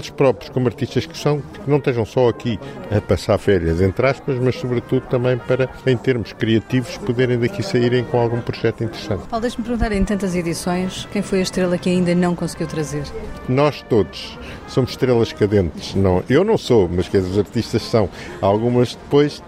eles 0.00 0.10
próprios, 0.10 0.50
como 0.50 0.66
artistas 0.66 1.06
que 1.06 1.16
são, 1.16 1.40
que 1.40 1.70
não 1.70 1.76
estejam 1.76 2.04
só 2.04 2.28
aqui 2.28 2.58
a 2.90 3.00
passar 3.00 3.38
férias, 3.38 3.80
entre 3.80 4.06
aspas, 4.06 4.38
mas 4.38 4.56
sobretudo 4.56 5.06
também 5.06 5.38
para, 5.38 5.68
em 5.86 5.96
termos 5.96 6.32
criativos, 6.32 6.96
poderem 6.98 7.38
daqui 7.38 7.62
saírem 7.62 8.04
com 8.04 8.18
algum 8.18 8.40
projeto 8.40 8.82
interessante. 8.82 9.26
Paulo, 9.28 9.42
deixe-me 9.42 9.64
perguntar, 9.64 9.92
em 9.92 10.04
tantas 10.04 10.34
edições, 10.34 11.06
quem 11.12 11.22
foi 11.22 11.40
a 11.40 11.42
estrela 11.42 11.78
que 11.78 11.88
ainda 11.88 12.14
não 12.14 12.34
conseguiu 12.34 12.66
trazer? 12.66 13.04
Nós 13.48 13.82
todos 13.88 14.38
somos 14.70 14.90
estrelas 14.90 15.32
cadentes. 15.32 15.94
Não, 15.94 16.22
eu 16.28 16.44
não 16.44 16.56
sou, 16.56 16.88
mas 16.88 17.08
que 17.08 17.16
os 17.16 17.38
artistas 17.38 17.82
são. 17.82 18.08
Algumas 18.40 18.94
depois 18.94 19.42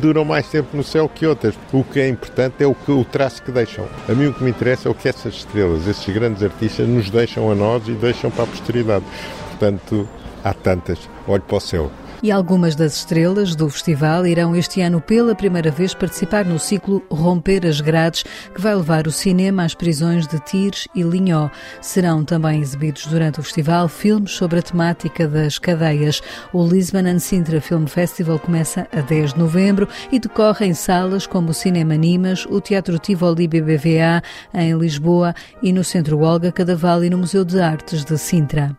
duram 0.00 0.24
mais 0.24 0.48
tempo 0.48 0.76
no 0.76 0.82
céu 0.82 1.08
que 1.08 1.26
outras. 1.26 1.54
O 1.72 1.84
que 1.84 2.00
é 2.00 2.08
importante 2.08 2.62
é 2.64 2.66
o, 2.66 2.74
que, 2.74 2.90
o 2.90 3.04
traço 3.04 3.42
que 3.42 3.52
deixam. 3.52 3.86
A 4.08 4.12
mim 4.12 4.26
o 4.26 4.34
que 4.34 4.42
me 4.42 4.50
interessa 4.50 4.88
é 4.88 4.90
o 4.90 4.94
que 4.94 5.08
essas 5.08 5.34
estrelas, 5.34 5.86
esses 5.86 6.12
grandes 6.12 6.42
artistas, 6.42 6.88
nos 6.88 7.10
deixam 7.10 7.50
a 7.50 7.54
nós 7.54 7.86
e 7.86 7.92
deixam 7.92 8.30
para 8.30 8.44
a 8.44 8.46
posteridade. 8.46 9.04
Portanto, 9.62 10.08
há 10.42 10.52
tantas. 10.52 11.08
Olho 11.28 11.42
para 11.42 11.56
o 11.56 11.60
céu. 11.60 11.88
E 12.20 12.32
algumas 12.32 12.74
das 12.74 12.96
estrelas 12.96 13.54
do 13.54 13.70
festival 13.70 14.26
irão 14.26 14.56
este 14.56 14.80
ano 14.80 15.00
pela 15.00 15.36
primeira 15.36 15.70
vez 15.70 15.94
participar 15.94 16.44
no 16.44 16.58
ciclo 16.58 17.00
Romper 17.08 17.64
as 17.64 17.80
Grades, 17.80 18.24
que 18.52 18.60
vai 18.60 18.74
levar 18.74 19.06
o 19.06 19.12
cinema 19.12 19.62
às 19.62 19.72
prisões 19.72 20.26
de 20.26 20.40
Tires 20.40 20.88
e 20.96 21.02
Linhó. 21.02 21.48
Serão 21.80 22.24
também 22.24 22.60
exibidos 22.60 23.06
durante 23.06 23.38
o 23.38 23.42
festival 23.44 23.86
filmes 23.86 24.32
sobre 24.32 24.58
a 24.58 24.62
temática 24.62 25.28
das 25.28 25.60
cadeias. 25.60 26.20
O 26.52 26.66
Lisbon 26.66 27.06
and 27.06 27.20
Sintra 27.20 27.60
Film 27.60 27.86
Festival 27.86 28.40
começa 28.40 28.88
a 28.92 29.00
10 29.00 29.34
de 29.34 29.38
novembro 29.38 29.88
e 30.10 30.18
decorre 30.18 30.66
em 30.66 30.74
salas 30.74 31.24
como 31.24 31.50
o 31.50 31.54
Cinema 31.54 31.94
Nimas, 31.94 32.46
o 32.46 32.60
Teatro 32.60 32.98
Tivoli 32.98 33.46
BBVA 33.46 34.22
em 34.52 34.76
Lisboa 34.76 35.32
e 35.62 35.72
no 35.72 35.84
Centro 35.84 36.18
Olga 36.18 36.50
Cadaval 36.50 37.04
e 37.04 37.10
no 37.10 37.18
Museu 37.18 37.44
de 37.44 37.60
Artes 37.60 38.04
de 38.04 38.18
Sintra. 38.18 38.76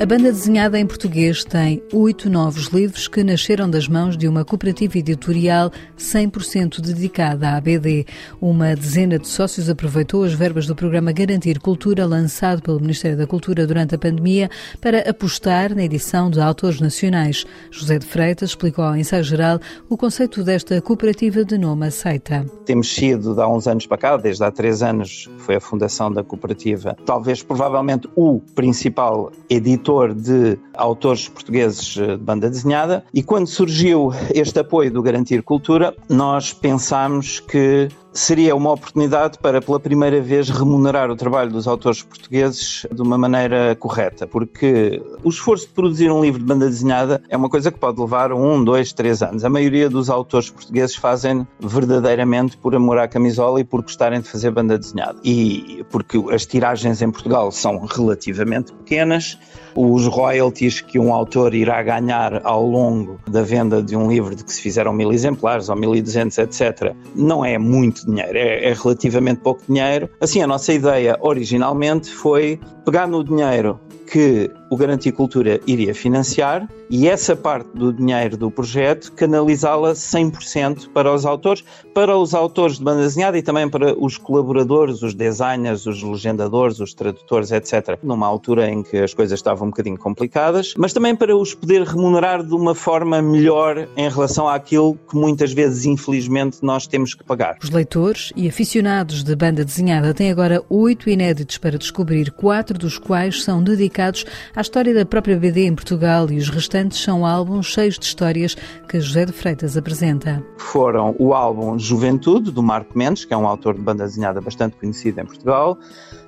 A 0.00 0.06
banda 0.06 0.30
desenhada 0.30 0.78
em 0.78 0.86
português 0.86 1.42
tem 1.42 1.82
oito 1.92 2.30
novos 2.30 2.66
livros 2.68 3.08
que 3.08 3.24
nasceram 3.24 3.68
das 3.68 3.88
mãos 3.88 4.16
de 4.16 4.28
uma 4.28 4.44
cooperativa 4.44 4.96
editorial 4.96 5.72
100% 5.98 6.80
dedicada 6.80 7.56
à 7.56 7.60
BD. 7.60 8.06
Uma 8.40 8.76
dezena 8.76 9.18
de 9.18 9.26
sócios 9.26 9.68
aproveitou 9.68 10.22
as 10.22 10.32
verbas 10.32 10.68
do 10.68 10.76
programa 10.76 11.10
Garantir 11.10 11.58
Cultura, 11.58 12.06
lançado 12.06 12.62
pelo 12.62 12.78
Ministério 12.78 13.18
da 13.18 13.26
Cultura 13.26 13.66
durante 13.66 13.96
a 13.96 13.98
pandemia, 13.98 14.48
para 14.80 15.00
apostar 15.00 15.74
na 15.74 15.82
edição 15.82 16.30
de 16.30 16.40
autores 16.40 16.80
nacionais. 16.80 17.44
José 17.68 17.98
de 17.98 18.06
Freitas 18.06 18.50
explicou 18.50 18.84
ao 18.84 18.96
ensaio 18.96 19.24
geral 19.24 19.58
o 19.90 19.96
conceito 19.96 20.44
desta 20.44 20.80
cooperativa 20.80 21.44
de 21.44 21.58
nome 21.58 21.88
aceita. 21.88 22.46
Temos 22.64 22.94
sido, 22.94 23.42
há 23.42 23.52
uns 23.52 23.66
anos 23.66 23.84
para 23.84 23.98
cá, 23.98 24.16
desde 24.16 24.44
há 24.44 24.52
três 24.52 24.80
anos, 24.80 25.28
foi 25.38 25.56
a 25.56 25.60
fundação 25.60 26.12
da 26.12 26.22
cooperativa, 26.22 26.96
talvez 27.04 27.42
provavelmente 27.42 28.08
o 28.14 28.40
principal 28.54 29.32
editor 29.50 29.87
de 30.14 30.58
autores 30.74 31.28
portugueses 31.28 31.96
eh, 31.96 32.16
de 32.16 32.22
banda 32.22 32.48
desenhada, 32.50 33.04
e 33.12 33.22
quando 33.22 33.46
surgiu 33.46 34.12
este 34.34 34.60
apoio 34.60 34.90
do 34.90 35.02
Garantir 35.02 35.42
Cultura, 35.42 35.94
nós 36.08 36.52
pensámos 36.52 37.40
que 37.40 37.88
seria 38.12 38.54
uma 38.54 38.72
oportunidade 38.72 39.38
para, 39.38 39.60
pela 39.60 39.78
primeira 39.78 40.20
vez, 40.20 40.48
remunerar 40.48 41.10
o 41.10 41.16
trabalho 41.16 41.50
dos 41.50 41.68
autores 41.68 42.02
portugueses 42.02 42.86
de 42.90 43.02
uma 43.02 43.16
maneira 43.16 43.76
correta, 43.76 44.26
porque 44.26 45.02
o 45.22 45.28
esforço 45.28 45.66
de 45.66 45.72
produzir 45.72 46.10
um 46.10 46.20
livro 46.20 46.40
de 46.40 46.46
banda 46.46 46.66
desenhada 46.66 47.22
é 47.28 47.36
uma 47.36 47.48
coisa 47.48 47.70
que 47.70 47.78
pode 47.78 48.00
levar 48.00 48.32
um, 48.32 48.62
dois, 48.62 48.92
três 48.92 49.22
anos. 49.22 49.44
A 49.44 49.48
maioria 49.48 49.88
dos 49.88 50.10
autores 50.10 50.50
portugueses 50.50 50.96
fazem 50.96 51.46
verdadeiramente 51.60 52.56
por 52.56 52.74
amor 52.74 52.98
à 52.98 53.08
camisola 53.08 53.60
e 53.60 53.64
por 53.64 53.82
gostarem 53.82 54.20
de 54.20 54.28
fazer 54.28 54.50
banda 54.50 54.78
desenhada. 54.78 55.18
E 55.24 55.84
porque 55.90 56.18
as 56.32 56.46
tiragens 56.46 57.02
em 57.02 57.10
Portugal 57.10 57.50
são 57.50 57.78
relativamente 57.84 58.72
pequenas, 58.72 59.38
os 59.74 60.06
royalties 60.06 60.80
que 60.80 60.98
um 60.98 61.12
autor 61.12 61.54
irá 61.54 61.82
ganhar 61.82 62.40
ao 62.44 62.66
longo 62.66 63.20
da 63.28 63.42
venda 63.42 63.82
de 63.82 63.96
um 63.96 64.08
livro 64.08 64.34
de 64.34 64.42
que 64.42 64.52
se 64.52 64.60
fizeram 64.60 64.92
mil 64.92 65.12
exemplares 65.12 65.68
ou 65.68 65.76
mil 65.76 65.94
e 65.94 66.02
duzentos, 66.02 66.36
etc., 66.38 66.94
não 67.14 67.44
é 67.44 67.58
muito 67.58 67.97
dinheiro, 68.06 68.36
é, 68.36 68.70
é 68.70 68.72
relativamente 68.72 69.40
pouco 69.40 69.62
dinheiro. 69.68 70.08
Assim, 70.20 70.42
a 70.42 70.46
nossa 70.46 70.72
ideia 70.72 71.16
originalmente 71.20 72.10
foi 72.10 72.60
pegar 72.84 73.06
no 73.06 73.22
dinheiro 73.22 73.80
que 74.10 74.50
o 74.70 74.76
Garantia 74.76 75.12
Cultura 75.12 75.60
iria 75.66 75.94
financiar 75.94 76.68
e 76.90 77.08
essa 77.08 77.36
parte 77.36 77.68
do 77.74 77.92
dinheiro 77.92 78.36
do 78.36 78.50
projeto 78.50 79.12
canalizá-la 79.12 79.92
100% 79.92 80.88
para 80.92 81.12
os 81.12 81.26
autores, 81.26 81.64
para 81.94 82.16
os 82.16 82.34
autores 82.34 82.78
de 82.78 82.84
banda 82.84 83.02
desenhada 83.02 83.38
e 83.38 83.42
também 83.42 83.68
para 83.68 83.98
os 83.98 84.16
colaboradores, 84.16 85.02
os 85.02 85.14
designers, 85.14 85.86
os 85.86 86.02
legendadores, 86.02 86.80
os 86.80 86.94
tradutores, 86.94 87.50
etc. 87.50 87.98
Numa 88.02 88.26
altura 88.26 88.70
em 88.70 88.82
que 88.82 88.98
as 88.98 89.12
coisas 89.14 89.38
estavam 89.38 89.68
um 89.68 89.70
bocadinho 89.70 89.98
complicadas, 89.98 90.74
mas 90.76 90.92
também 90.92 91.14
para 91.14 91.36
os 91.36 91.54
poder 91.54 91.82
remunerar 91.82 92.42
de 92.42 92.54
uma 92.54 92.74
forma 92.74 93.20
melhor 93.20 93.88
em 93.96 94.08
relação 94.08 94.48
àquilo 94.48 94.98
que 95.08 95.16
muitas 95.16 95.52
vezes, 95.52 95.84
infelizmente, 95.84 96.58
nós 96.62 96.86
temos 96.86 97.14
que 97.14 97.24
pagar. 97.24 97.58
Os 97.62 97.70
leitores 97.70 98.32
e 98.36 98.48
aficionados 98.48 99.22
de 99.22 99.34
banda 99.34 99.64
desenhada 99.64 100.14
têm 100.14 100.30
agora 100.30 100.62
oito 100.68 101.10
inéditos 101.10 101.58
para 101.58 101.78
descobrir, 101.78 102.30
quatro 102.32 102.78
dos 102.78 102.98
quais 102.98 103.42
são 103.42 103.62
dedicados 103.62 104.24
à 104.58 104.60
história 104.60 104.92
da 104.92 105.06
própria 105.06 105.36
BD 105.36 105.66
em 105.66 105.74
Portugal 105.76 106.28
e 106.32 106.36
os 106.36 106.48
restantes 106.48 107.00
são 107.00 107.24
álbuns 107.24 107.66
cheios 107.66 107.96
de 107.96 108.04
histórias 108.04 108.56
que 108.88 108.98
José 108.98 109.24
de 109.24 109.30
Freitas 109.30 109.76
apresenta. 109.76 110.44
Foram 110.56 111.14
o 111.16 111.32
álbum 111.32 111.78
Juventude, 111.78 112.50
do 112.50 112.60
Marco 112.60 112.98
Mendes, 112.98 113.24
que 113.24 113.32
é 113.32 113.36
um 113.36 113.46
autor 113.46 113.76
de 113.76 113.80
banda 113.82 114.04
desenhada 114.04 114.40
bastante 114.40 114.74
conhecido 114.74 115.20
em 115.20 115.24
Portugal, 115.24 115.78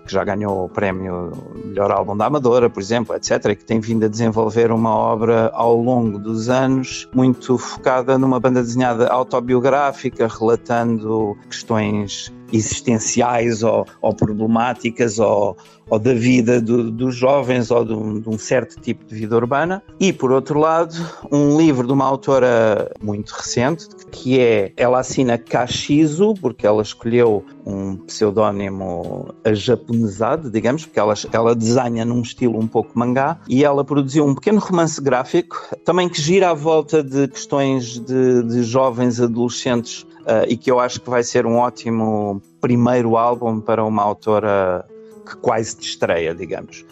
que 0.06 0.12
já 0.12 0.22
ganhou 0.22 0.64
o 0.64 0.68
prémio 0.68 1.32
Melhor 1.64 1.90
Álbum 1.90 2.16
da 2.16 2.26
Amadora, 2.26 2.70
por 2.70 2.80
exemplo, 2.80 3.16
etc., 3.16 3.46
e 3.46 3.56
que 3.56 3.64
tem 3.64 3.80
vindo 3.80 4.04
a 4.04 4.08
desenvolver 4.08 4.70
uma 4.70 4.94
obra 4.94 5.50
ao 5.52 5.74
longo 5.76 6.16
dos 6.16 6.48
anos 6.48 7.08
muito 7.12 7.58
focada 7.58 8.16
numa 8.16 8.38
banda 8.38 8.62
desenhada 8.62 9.08
autobiográfica, 9.08 10.28
relatando 10.28 11.36
questões 11.48 12.32
existenciais 12.52 13.62
ou, 13.62 13.86
ou 14.00 14.14
problemáticas 14.14 15.18
ou, 15.18 15.56
ou, 15.88 15.98
da 15.98 16.14
vida 16.14 16.60
do, 16.60 16.90
dos 16.90 17.14
jovens 17.14 17.70
ou 17.70 17.84
de 17.84 17.92
um, 17.92 18.20
de 18.20 18.28
um, 18.28 18.38
certo 18.38 18.80
tipo 18.80 19.04
de 19.04 19.14
vida 19.14 19.36
urbana. 19.36 19.82
E, 19.98 20.12
por 20.12 20.32
outro 20.32 20.58
lado, 20.58 20.94
um 21.30 21.56
livro 21.56 21.86
de 21.86 21.92
uma 21.92 22.04
autora 22.04 22.90
muito 23.02 23.30
recente, 23.30 23.88
que 24.10 24.38
é, 24.40 24.72
ela 24.76 25.00
assina 25.00 25.38
Kashizu, 25.38 26.34
porque 26.34 26.66
ela 26.66 26.82
escolheu 26.82 27.44
um 27.64 27.96
pseudónimo 27.96 29.34
japonesado, 29.52 30.50
digamos, 30.50 30.84
porque 30.84 30.98
ela, 30.98 31.14
ela 31.32 31.54
desenha 31.54 32.04
num 32.04 32.22
estilo 32.22 32.58
um 32.58 32.66
pouco 32.66 32.98
mangá, 32.98 33.38
e 33.48 33.64
ela 33.64 33.84
produziu 33.84 34.26
um 34.26 34.34
pequeno 34.34 34.58
romance 34.58 35.00
gráfico, 35.00 35.56
também 35.84 36.08
que 36.08 36.20
gira 36.20 36.50
à 36.50 36.54
volta 36.54 37.02
de 37.02 37.28
questões 37.28 37.98
de, 37.98 38.42
de 38.42 38.62
jovens 38.62 39.20
adolescentes 39.20 40.06
uh, 40.22 40.46
e 40.48 40.56
que 40.56 40.70
eu 40.70 40.78
acho 40.78 41.00
que 41.00 41.10
vai 41.10 41.22
ser 41.22 41.46
um 41.46 41.56
ótimo 41.56 42.40
primeiro 42.60 43.16
álbum 43.16 43.60
para 43.60 43.84
uma 43.84 44.02
autora 44.02 44.84
que 45.26 45.36
quase 45.36 45.76
de 45.76 45.84
estreia, 45.84 46.34
digamos. 46.34 46.84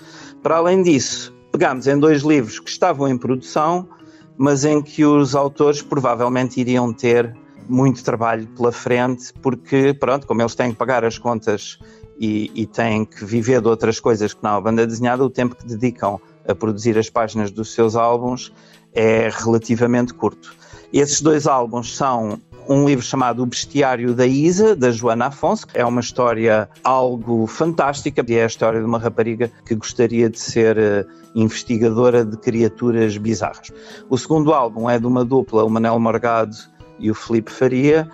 Para 0.42 0.56
além 0.56 0.82
disso, 0.82 1.34
pegámos 1.50 1.86
em 1.86 1.98
dois 1.98 2.22
livros 2.22 2.58
que 2.58 2.70
estavam 2.70 3.08
em 3.08 3.18
produção, 3.18 3.88
mas 4.36 4.64
em 4.64 4.80
que 4.80 5.04
os 5.04 5.34
autores 5.34 5.82
provavelmente 5.82 6.60
iriam 6.60 6.92
ter 6.92 7.36
muito 7.68 8.02
trabalho 8.02 8.46
pela 8.48 8.72
frente, 8.72 9.32
porque, 9.42 9.92
pronto, 9.92 10.26
como 10.26 10.40
eles 10.40 10.54
têm 10.54 10.70
que 10.70 10.76
pagar 10.76 11.04
as 11.04 11.18
contas 11.18 11.78
e, 12.18 12.50
e 12.54 12.66
têm 12.66 13.04
que 13.04 13.24
viver 13.24 13.60
de 13.60 13.68
outras 13.68 14.00
coisas 14.00 14.32
que 14.32 14.42
não 14.42 14.56
a 14.56 14.60
banda 14.60 14.86
desenhada, 14.86 15.24
o 15.24 15.30
tempo 15.30 15.54
que 15.54 15.66
dedicam 15.66 16.20
a 16.46 16.54
produzir 16.54 16.96
as 16.96 17.10
páginas 17.10 17.50
dos 17.50 17.74
seus 17.74 17.94
álbuns 17.94 18.52
é 18.94 19.28
relativamente 19.30 20.14
curto. 20.14 20.56
Esses 20.92 21.20
dois 21.20 21.46
álbuns 21.46 21.94
são 21.94 22.40
um 22.68 22.84
livro 22.86 23.04
chamado 23.04 23.42
O 23.42 23.46
Bestiário 23.46 24.14
da 24.14 24.26
Isa, 24.26 24.76
da 24.76 24.90
Joana 24.90 25.26
Afonso. 25.26 25.66
É 25.72 25.84
uma 25.84 26.00
história 26.00 26.68
algo 26.84 27.46
fantástica, 27.46 28.24
é 28.28 28.42
a 28.42 28.46
história 28.46 28.78
de 28.78 28.86
uma 28.86 28.98
rapariga 28.98 29.50
que 29.64 29.74
gostaria 29.74 30.28
de 30.28 30.38
ser 30.38 30.76
eh, 30.76 31.06
investigadora 31.34 32.24
de 32.24 32.36
criaturas 32.36 33.16
bizarras. 33.16 33.72
O 34.10 34.18
segundo 34.18 34.52
álbum 34.52 34.88
é 34.88 34.98
de 34.98 35.06
uma 35.06 35.24
dupla, 35.24 35.64
o 35.64 35.70
Manel 35.70 35.98
Morgado 35.98 36.54
e 36.98 37.10
o 37.10 37.14
Felipe 37.14 37.50
Faria, 37.50 38.08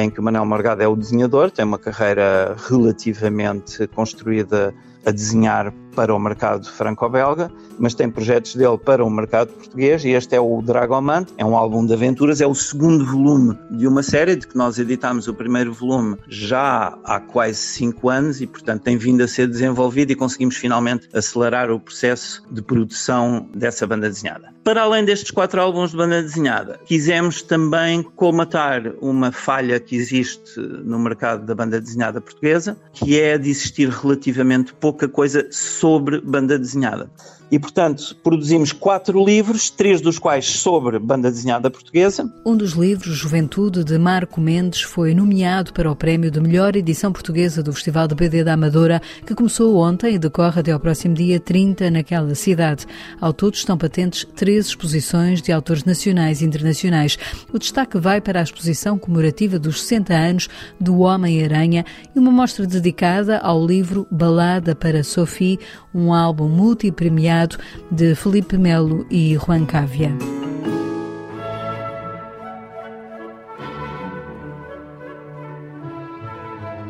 em 0.00 0.10
que 0.10 0.20
o 0.20 0.22
Manel 0.22 0.44
Morgado 0.44 0.82
é 0.82 0.86
o 0.86 0.94
desenhador, 0.94 1.50
tem 1.50 1.64
uma 1.64 1.78
carreira 1.78 2.56
relativamente 2.68 3.86
construída 3.88 4.72
a 5.04 5.10
desenhar 5.10 5.72
para 5.96 6.14
o 6.14 6.18
mercado 6.18 6.68
franco-belga, 6.68 7.50
mas 7.78 7.94
tem 7.94 8.10
projetos 8.10 8.54
dele 8.54 8.78
para 8.78 9.04
o 9.04 9.10
mercado 9.10 9.52
português 9.52 10.04
e 10.04 10.10
este 10.10 10.34
é 10.34 10.40
o 10.40 10.60
Dragomant, 10.62 11.28
é 11.36 11.44
um 11.44 11.56
álbum 11.56 11.84
de 11.84 11.92
aventuras, 11.92 12.40
é 12.40 12.46
o 12.46 12.54
segundo 12.54 13.04
volume 13.04 13.58
de 13.70 13.86
uma 13.86 14.02
série 14.02 14.36
de 14.36 14.46
que 14.46 14.56
nós 14.56 14.78
editámos 14.78 15.28
o 15.28 15.34
primeiro 15.34 15.72
volume 15.72 16.16
já 16.28 16.98
há 17.04 17.20
quase 17.20 17.58
cinco 17.58 18.08
anos 18.08 18.40
e, 18.40 18.46
portanto, 18.46 18.82
tem 18.82 18.96
vindo 18.96 19.22
a 19.22 19.28
ser 19.28 19.46
desenvolvido 19.46 20.12
e 20.12 20.14
conseguimos 20.14 20.56
finalmente 20.56 21.08
acelerar 21.12 21.70
o 21.70 21.80
processo 21.80 22.42
de 22.50 22.62
produção 22.62 23.48
dessa 23.54 23.86
banda 23.86 24.08
desenhada. 24.08 24.52
Para 24.64 24.82
além 24.82 25.04
destes 25.04 25.30
quatro 25.30 25.60
álbuns 25.60 25.92
de 25.92 25.96
banda 25.96 26.22
desenhada, 26.22 26.78
quisemos 26.84 27.40
também 27.40 28.02
colmatar 28.02 28.92
uma 29.00 29.32
falha 29.32 29.80
que 29.80 29.96
existe 29.96 30.60
no 30.60 30.98
mercado 30.98 31.46
da 31.46 31.54
banda 31.54 31.80
desenhada 31.80 32.20
portuguesa, 32.20 32.76
que 32.92 33.18
é 33.18 33.38
de 33.38 33.48
existir 33.48 33.88
relativamente 33.88 34.74
pouca 34.74 35.08
coisa 35.08 35.46
sobre 35.50 36.20
banda 36.20 36.58
desenhada. 36.58 37.10
E, 37.50 37.58
portanto, 37.58 38.14
produzimos 38.22 38.72
quatro 38.72 39.24
livros, 39.24 39.70
três 39.70 40.00
dos 40.00 40.18
quais 40.18 40.46
sobre 40.46 40.98
banda 40.98 41.30
desenhada 41.30 41.70
portuguesa. 41.70 42.30
Um 42.44 42.56
dos 42.56 42.72
livros, 42.72 43.16
Juventude, 43.16 43.82
de 43.82 43.96
Marco 43.96 44.40
Mendes, 44.40 44.82
foi 44.82 45.14
nomeado 45.14 45.72
para 45.72 45.90
o 45.90 45.96
prémio 45.96 46.30
de 46.30 46.40
melhor 46.40 46.76
edição 46.76 47.10
portuguesa 47.10 47.62
do 47.62 47.72
Festival 47.72 48.06
de 48.06 48.14
BD 48.14 48.44
da 48.44 48.52
Amadora, 48.52 49.00
que 49.24 49.34
começou 49.34 49.76
ontem 49.76 50.14
e 50.14 50.18
decorre 50.18 50.60
até 50.60 50.72
ao 50.72 50.80
próximo 50.80 51.14
dia 51.14 51.40
30 51.40 51.90
naquela 51.90 52.34
cidade. 52.34 52.86
Ao 53.20 53.32
todo 53.32 53.54
estão 53.54 53.78
patentes 53.78 54.26
três 54.36 54.66
exposições 54.66 55.40
de 55.40 55.50
autores 55.50 55.84
nacionais 55.84 56.42
e 56.42 56.44
internacionais. 56.44 57.18
O 57.52 57.58
destaque 57.58 57.98
vai 57.98 58.20
para 58.20 58.40
a 58.40 58.42
exposição 58.42 58.98
comemorativa 58.98 59.58
dos 59.58 59.80
60 59.82 60.14
anos 60.14 60.48
do 60.78 60.98
Homem-Aranha 61.00 61.84
e 62.14 62.18
uma 62.18 62.30
mostra 62.30 62.66
dedicada 62.66 63.38
ao 63.38 63.64
livro 63.64 64.06
Balada 64.10 64.74
para 64.74 65.02
Sophie, 65.02 65.58
um 65.94 66.12
álbum 66.12 66.48
multipremiado 66.48 67.37
de 67.90 68.14
Felipe 68.14 68.58
Melo 68.58 69.06
e 69.10 69.36
Juan 69.36 69.64
Cávia. 69.66 70.10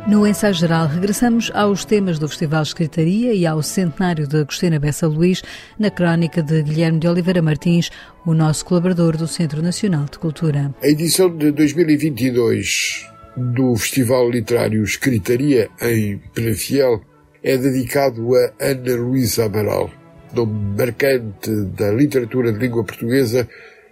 No 0.08 0.26
ensaio 0.26 0.54
geral, 0.54 0.86
regressamos 0.86 1.50
aos 1.52 1.84
temas 1.84 2.18
do 2.18 2.26
Festival 2.26 2.62
Escritaria 2.62 3.34
e 3.34 3.44
ao 3.44 3.62
centenário 3.62 4.26
de 4.26 4.38
Agostina 4.38 4.78
Bessa 4.78 5.06
Luís, 5.06 5.42
na 5.78 5.90
crónica 5.90 6.42
de 6.42 6.62
Guilherme 6.62 6.98
de 6.98 7.06
Oliveira 7.06 7.42
Martins, 7.42 7.90
o 8.24 8.32
nosso 8.32 8.64
colaborador 8.64 9.18
do 9.18 9.28
Centro 9.28 9.60
Nacional 9.60 10.06
de 10.10 10.18
Cultura. 10.18 10.74
A 10.82 10.88
edição 10.88 11.28
de 11.36 11.50
2022 11.52 13.06
do 13.36 13.76
Festival 13.76 14.30
Literário 14.30 14.82
Escritaria 14.82 15.68
em 15.82 16.16
Penafiel 16.32 17.02
é 17.42 17.58
dedicado 17.58 18.34
a 18.34 18.52
Ana 18.64 18.96
Luísa 18.96 19.44
Amaral, 19.44 19.90
nome 20.34 20.76
marcante 20.76 21.50
da 21.76 21.90
literatura 21.90 22.52
de 22.52 22.58
língua 22.58 22.84
portuguesa, 22.84 23.48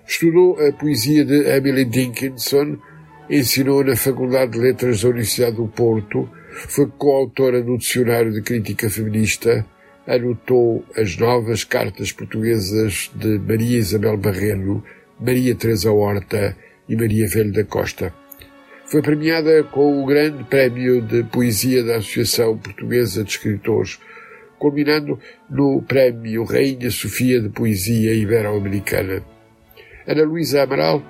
estudou 0.06 0.58
a 0.60 0.72
poesia 0.72 1.24
de 1.24 1.48
Emily 1.48 1.84
Dickinson, 1.84 2.76
ensinou 3.28 3.84
na 3.84 3.96
Faculdade 3.96 4.52
de 4.52 4.58
Letras 4.58 5.02
da 5.02 5.08
Universidade 5.08 5.56
do 5.56 5.66
Porto, 5.68 6.28
foi 6.68 6.86
coautora 6.98 7.62
do 7.62 7.76
Dicionário 7.76 8.32
de 8.32 8.42
Crítica 8.42 8.88
Feminista, 8.88 9.66
anotou 10.06 10.84
as 10.96 11.16
novas 11.16 11.64
cartas 11.64 12.12
portuguesas 12.12 13.10
de 13.14 13.38
Maria 13.38 13.78
Isabel 13.78 14.16
Barreno, 14.16 14.82
Maria 15.20 15.54
Teresa 15.54 15.90
Horta 15.90 16.56
e 16.88 16.94
Maria 16.94 17.26
Velho 17.28 17.52
da 17.52 17.64
Costa. 17.64 18.14
Foi 18.86 19.02
premiada 19.02 19.64
com 19.64 20.00
o 20.00 20.06
Grande 20.06 20.44
Prémio 20.44 21.02
de 21.02 21.24
Poesia 21.24 21.82
da 21.82 21.96
Associação 21.96 22.56
Portuguesa 22.56 23.24
de 23.24 23.30
Escritores, 23.30 23.98
culminando 24.58 25.18
no 25.48 25.82
Prémio 25.82 26.44
Rainha 26.44 26.90
Sofia 26.90 27.40
de 27.40 27.48
Poesia 27.48 28.14
Ibero-Americana. 28.14 29.22
Ana 30.06 30.22
Luísa 30.24 30.62
Amaral 30.62 31.02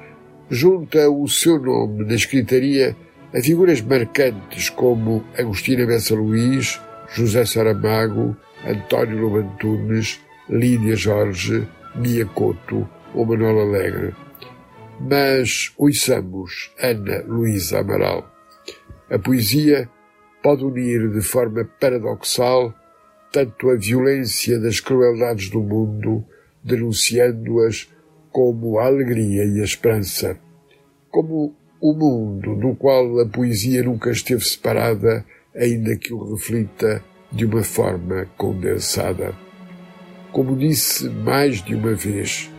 junta 0.51 1.11
o 1.11 1.29
seu 1.29 1.59
nome 1.61 2.05
na 2.05 2.15
escritaria 2.15 2.97
a 3.35 3.41
figuras 3.43 3.81
marcantes 3.81 4.71
como 4.71 5.25
Agostina 5.39 5.85
Bessa 5.85 6.15
Luís, 6.15 6.81
José 7.09 7.45
Saramago, 7.45 8.37
António 8.65 9.19
Lobantunes, 9.19 10.21
Lídia 10.49 10.97
Jorge, 10.97 11.67
Mia 11.95 12.25
Couto 12.27 12.89
ou 13.15 13.27
Manuel 13.27 13.61
Alegre. 13.61 14.15
Mas 15.01 15.73
ouçamos 15.77 16.73
Ana 16.81 17.23
Luísa 17.27 17.81
Amaral. 17.81 18.31
A 19.11 19.19
poesia 19.19 19.89
pode 20.43 20.65
unir 20.65 21.11
de 21.11 21.21
forma 21.21 21.65
paradoxal 21.79 22.75
tanto 23.33 23.71
a 23.71 23.77
violência 23.77 24.59
das 24.59 24.81
crueldades 24.81 25.51
do 25.51 25.61
mundo, 25.61 26.25
denunciando-as 26.63 27.89
como 28.31 28.79
a 28.79 28.87
alegria 28.87 29.45
e 29.45 29.61
a 29.61 29.65
esperança, 29.65 30.39
como 31.11 31.55
o 31.81 31.93
mundo 31.93 32.57
do 32.57 32.75
qual 32.75 33.21
a 33.21 33.27
poesia 33.27 33.83
nunca 33.83 34.11
esteve 34.11 34.45
separada, 34.45 35.25
ainda 35.55 35.97
que 35.97 36.13
o 36.13 36.35
reflita 36.35 37.03
de 37.33 37.45
uma 37.45 37.63
forma 37.63 38.27
condensada. 38.37 39.35
Como 40.33 40.57
disse 40.57 41.09
mais 41.09 41.63
de 41.63 41.75
uma 41.75 41.95
vez, 41.95 42.51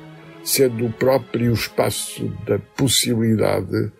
sendo 0.43 0.86
o 0.86 0.93
próprio 0.93 1.53
espaço 1.53 2.27
da 2.45 2.58
possibilidade, 2.58 3.91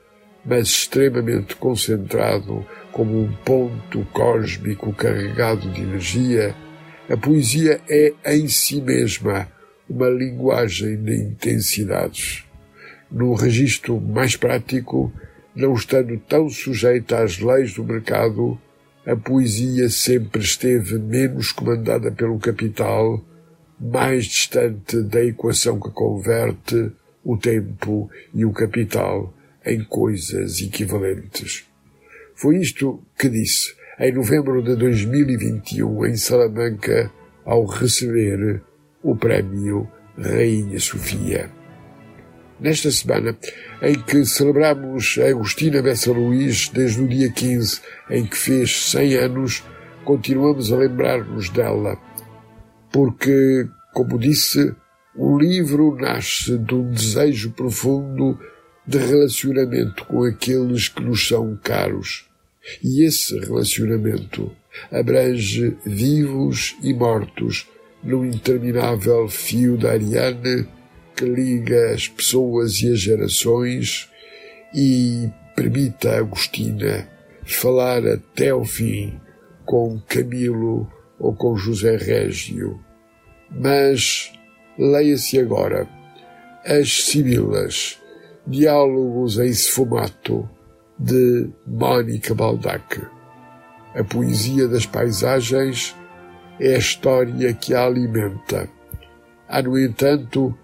mas 0.48 0.70
extremamente 0.70 1.58
concentrado 1.58 2.66
como 2.92 3.22
um 3.22 3.32
ponto 3.44 4.08
cósmico 4.14 4.94
carregado 4.94 5.70
de 5.70 5.82
energia, 5.82 6.56
a 7.10 7.18
poesia 7.18 7.82
é 7.90 8.14
em 8.34 8.48
si 8.48 8.82
mesma 8.82 9.48
uma 9.90 10.10
linguagem 10.10 10.96
de 11.04 11.16
intensidades. 11.16 12.46
No 13.12 13.34
registro 13.34 14.00
mais 14.00 14.38
prático, 14.38 15.12
não 15.54 15.74
estando 15.74 16.18
tão 16.18 16.50
sujeita 16.50 17.22
às 17.22 17.40
leis 17.40 17.74
do 17.74 17.84
mercado, 17.84 18.60
a 19.06 19.16
poesia 19.16 19.90
sempre 19.90 20.42
esteve 20.42 20.98
menos 20.98 21.52
comandada 21.52 22.12
pelo 22.12 22.40
capital, 22.40 23.22
mais 23.80 24.26
distante 24.26 25.02
da 25.04 25.24
equação 25.24 25.80
que 25.80 25.92
converte 25.92 26.92
o 27.24 27.38
tempo 27.38 28.10
e 28.34 28.46
o 28.46 28.52
capital 28.52 29.34
em 29.68 29.84
coisas 29.84 30.62
equivalentes. 30.62 31.66
Foi 32.34 32.58
isto 32.58 33.04
que 33.18 33.30
disse 33.30 33.76
em 34.00 34.14
novembro 34.14 34.64
de 34.64 34.76
2021 34.76 36.06
em 36.06 36.16
Salamanca 36.16 37.12
ao 37.46 37.66
receber 37.66 38.62
o 39.04 39.16
prémio 39.16 39.90
Rainha 40.18 40.80
Sofia. 40.80 41.52
Nesta 42.60 42.90
semana 42.90 43.38
em 43.82 43.94
que 43.96 44.26
celebramos 44.26 45.20
Agostina 45.20 45.82
Bessa 45.82 46.12
Luís 46.12 46.70
desde 46.70 47.02
o 47.02 47.08
dia 47.08 47.32
15 47.32 47.82
em 48.10 48.26
que 48.26 48.38
fez 48.38 48.92
100 48.92 49.16
anos, 49.16 49.64
continuamos 50.04 50.72
a 50.72 50.78
lembrar-nos 50.78 51.50
dela, 51.50 52.00
porque, 52.92 53.68
como 53.94 54.18
disse, 54.18 54.74
o 55.16 55.38
livro 55.38 55.96
nasce 55.96 56.58
de 56.58 56.74
um 56.74 56.92
desejo 56.92 57.52
profundo 57.52 58.40
de 58.88 58.98
relacionamento 58.98 60.06
com 60.06 60.24
aqueles 60.24 60.88
que 60.88 61.04
nos 61.04 61.28
são 61.28 61.60
caros. 61.62 62.26
E 62.84 63.04
esse 63.04 63.38
relacionamento 63.40 64.52
abrange 64.92 65.76
vivos 65.86 66.76
e 66.82 66.94
mortos 66.94 67.68
num 68.04 68.26
interminável 68.26 69.28
fio 69.28 69.78
da 69.78 69.92
Ariane 69.92 70.68
que 71.16 71.26
liga 71.26 71.94
as 71.94 72.08
pessoas 72.08 72.82
e 72.82 72.92
as 72.92 73.00
gerações 73.00 74.08
e 74.74 75.30
permite 75.56 76.08
a 76.08 76.20
Agostina 76.20 77.10
falar 77.44 78.06
até 78.06 78.50
ao 78.50 78.64
fim 78.64 79.20
com 79.66 80.00
Camilo 80.08 80.92
ou 81.20 81.34
com 81.34 81.58
José 81.58 81.98
Régio. 81.98 82.80
Mas 83.50 84.32
leia-se 84.78 85.40
agora 85.40 85.88
As 86.64 87.06
Sibilas, 87.06 88.00
Diálogos 88.50 89.38
em 89.40 89.54
Sfumato, 89.54 90.50
de 90.98 91.50
Mónica 91.66 92.34
Baldac. 92.34 93.06
A 93.94 94.02
poesia 94.06 94.70
das 94.70 94.86
paisagens 94.86 95.94
é 96.58 96.76
a 96.76 96.78
história 96.78 97.54
que 97.54 97.74
a 97.74 97.86
alimenta. 97.86 98.70
Há, 99.50 99.62
no 99.62 99.78
entanto, 99.78 100.58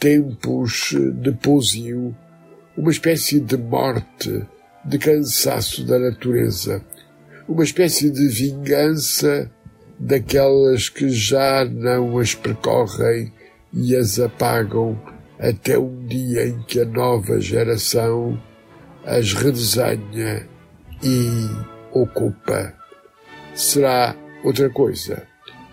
tempos 0.00 0.96
de 1.14 1.30
pousio, 1.30 2.12
uma 2.76 2.90
espécie 2.90 3.38
de 3.38 3.56
morte, 3.56 4.44
de 4.84 4.98
cansaço 4.98 5.86
da 5.86 6.00
natureza, 6.00 6.84
uma 7.46 7.62
espécie 7.62 8.10
de 8.10 8.26
vingança 8.26 9.48
daquelas 9.96 10.88
que 10.88 11.08
já 11.08 11.64
não 11.64 12.18
as 12.18 12.34
percorrem 12.34 13.32
e 13.72 13.94
as 13.94 14.18
apagam 14.18 15.00
até 15.42 15.76
um 15.76 16.06
dia 16.06 16.46
em 16.46 16.62
que 16.62 16.80
a 16.80 16.84
nova 16.84 17.40
geração 17.40 18.40
as 19.04 19.32
redesenha 19.32 20.48
e 21.02 21.48
ocupa. 21.92 22.72
Será 23.52 24.14
outra 24.44 24.70
coisa, 24.70 25.26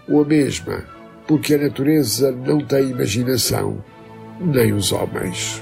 ou 0.08 0.24
a 0.24 0.26
mesma, 0.26 0.84
porque 1.28 1.54
a 1.54 1.60
natureza 1.60 2.32
não 2.32 2.66
tem 2.66 2.90
imaginação, 2.90 3.84
nem 4.42 4.74
os 4.74 4.92
homens. 4.92 5.62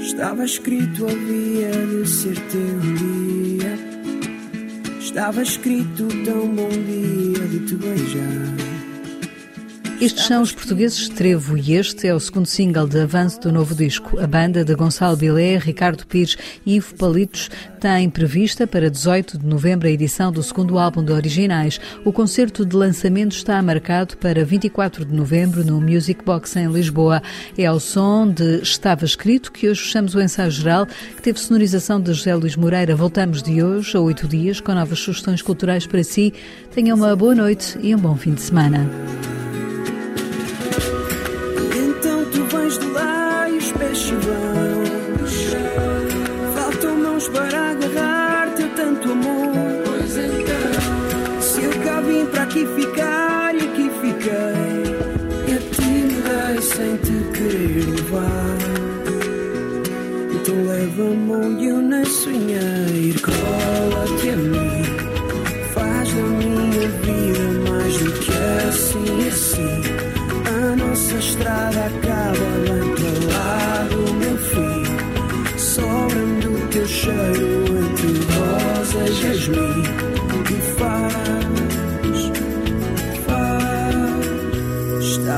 Estava 0.00 0.44
escrito 0.44 1.04
havia 1.04 1.70
de 1.70 2.08
ser 2.08 2.34
teu 2.48 2.80
dia. 2.80 3.33
Estava 5.14 5.44
escrito 5.44 6.08
tão 6.24 6.48
bom 6.48 6.68
dia 6.68 7.46
de 7.46 7.60
te 7.60 7.76
beijar. 7.76 8.73
Estes 10.00 10.26
são 10.26 10.42
os 10.42 10.52
portugueses 10.52 11.08
Trevo 11.08 11.56
e 11.56 11.74
este 11.74 12.08
é 12.08 12.14
o 12.14 12.18
segundo 12.18 12.46
single 12.46 12.86
de 12.86 12.98
avanço 12.98 13.40
do 13.40 13.52
novo 13.52 13.74
disco. 13.74 14.18
A 14.18 14.26
banda 14.26 14.64
de 14.64 14.74
Gonçalo 14.74 15.16
Bilé, 15.16 15.56
Ricardo 15.56 16.04
Pires 16.04 16.36
e 16.66 16.76
Ivo 16.76 16.94
Palitos 16.96 17.48
tem 17.80 18.10
prevista 18.10 18.66
para 18.66 18.90
18 18.90 19.38
de 19.38 19.46
novembro 19.46 19.86
a 19.86 19.90
edição 19.90 20.32
do 20.32 20.42
segundo 20.42 20.78
álbum 20.78 21.02
de 21.02 21.12
originais. 21.12 21.80
O 22.04 22.12
concerto 22.12 22.66
de 22.66 22.74
lançamento 22.74 23.36
está 23.36 23.62
marcado 23.62 24.16
para 24.16 24.44
24 24.44 25.04
de 25.04 25.14
novembro 25.14 25.64
no 25.64 25.80
Music 25.80 26.24
Box 26.24 26.56
em 26.56 26.66
Lisboa. 26.66 27.22
É 27.56 27.64
ao 27.64 27.78
som 27.78 28.28
de 28.28 28.62
Estava 28.62 29.04
Escrito 29.04 29.52
que 29.52 29.68
hoje 29.68 29.82
fechamos 29.82 30.14
o 30.14 30.20
ensaio 30.20 30.50
geral, 30.50 30.86
que 30.86 31.22
teve 31.22 31.38
sonorização 31.38 32.00
de 32.00 32.12
José 32.12 32.34
Luís 32.34 32.56
Moreira. 32.56 32.96
Voltamos 32.96 33.42
de 33.42 33.62
hoje 33.62 33.96
a 33.96 34.00
oito 34.00 34.26
dias 34.26 34.60
com 34.60 34.74
novas 34.74 34.98
sugestões 34.98 35.40
culturais 35.40 35.86
para 35.86 36.02
si. 36.02 36.34
Tenha 36.74 36.94
uma 36.94 37.14
boa 37.14 37.34
noite 37.34 37.78
e 37.80 37.94
um 37.94 37.98
bom 37.98 38.16
fim 38.16 38.34
de 38.34 38.42
semana. 38.42 38.90
Faltam 46.54 46.96
mãos 46.96 47.28
para 47.28 47.70
agarrar 47.72 48.13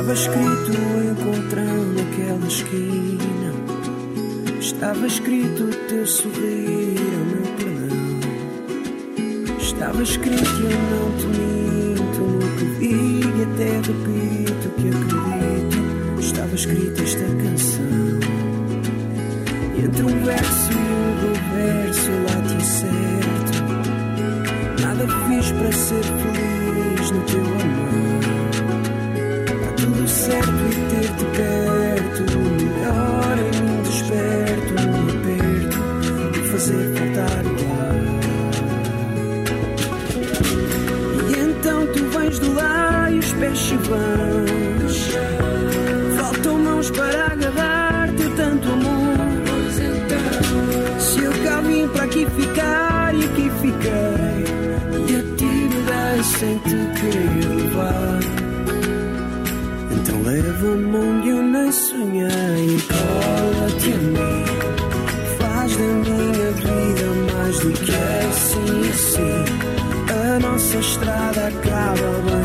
Estava 0.07 0.21
escrito 0.21 0.71
encontrando 1.11 2.01
aquela 2.01 2.47
esquina. 2.47 3.51
Estava 4.61 5.05
escrito 5.05 5.69
teu 5.88 6.07
sorrir, 6.07 6.97
o 6.97 7.25
meu 7.27 7.42
perdão. 7.57 7.99
Estava 9.59 10.01
escrito 10.05 10.45
e 10.45 10.64
eu 10.64 10.79
não 10.92 11.11
te 11.19 11.27
minto 11.27 12.23
no 12.23 12.47
que 12.57 12.64
vi 12.79 13.21
e 13.21 13.42
até 13.42 13.71
repito 13.79 14.69
que 14.77 14.88
acredito. 14.90 16.21
Estava 16.21 16.55
escrita 16.55 17.03
esta 17.03 17.25
canção. 17.25 18.21
Entre 19.77 20.03
um 20.05 20.25
verso 20.25 20.71
e 20.71 20.75
o 20.77 21.35
reverso, 21.35 22.12
late 22.12 22.64
certo. 22.64 23.59
Nada 24.83 25.05
fiz 25.27 25.51
para 25.51 25.73
ser 25.73 26.05
feliz 26.05 27.11
no 27.11 27.21
teu 27.23 27.40
amor. 27.40 28.26
Certo 30.27 30.51
e 30.51 30.75
ter-te 30.91 31.25
perto. 31.37 32.23
Melhor 32.35 33.37
em 33.39 33.53
mim 33.62 33.79
desperto, 33.83 34.73
me 34.75 35.01
aperto 35.12 35.81
de 36.33 36.41
fazer 36.49 36.85
faltar 36.97 37.45
o 37.47 37.55
ar. 37.81 37.97
E 41.31 41.33
então 41.49 41.87
tu 41.93 42.03
vens 42.11 42.37
do 42.41 42.55
lá 42.55 43.09
e 43.09 43.19
os 43.21 43.33
pés 43.35 43.57
se 43.57 43.77
vão. 43.77 44.47
Faltam 46.17 46.59
mãos 46.59 46.91
para 46.91 47.27
agarrar 47.27 48.09
teu 48.17 48.35
tanto 48.35 48.69
amor. 48.69 49.17
Se 50.99 51.21
eu 51.23 51.33
cá 51.45 51.61
vim 51.61 51.87
para 51.87 52.03
aqui 52.03 52.27
ficar 52.37 53.15
e 53.15 53.25
aqui 53.25 53.49
fiquei, 53.61 54.45
e 55.09 55.15
a 55.15 55.23
ti 55.37 55.45
me 55.45 56.25
sem 56.25 56.59
te 56.59 56.77
querer 57.01 57.49
levar. 57.55 58.46
Então 60.37 60.51
leva-me 60.51 60.96
onde 60.96 61.29
eu 61.31 61.42
nem 61.42 61.72
sonhei, 61.72 62.79
cola-te 62.88 63.92
a 63.92 63.96
mim. 63.96 64.44
Faz 65.38 65.77
da 65.77 65.85
minha 65.85 66.53
vida 66.53 67.33
mais 67.33 67.59
do 67.61 67.72
que 67.72 67.92
assim, 67.92 68.90
assim. 68.90 69.44
A 70.12 70.38
nossa 70.40 70.77
estrada 70.77 71.46
acaba 71.46 72.36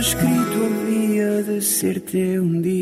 escrito 0.00 0.64
havia 0.64 1.42
de 1.42 1.60
ser 1.60 2.00
teu 2.00 2.42
um 2.42 2.62
dia. 2.62 2.79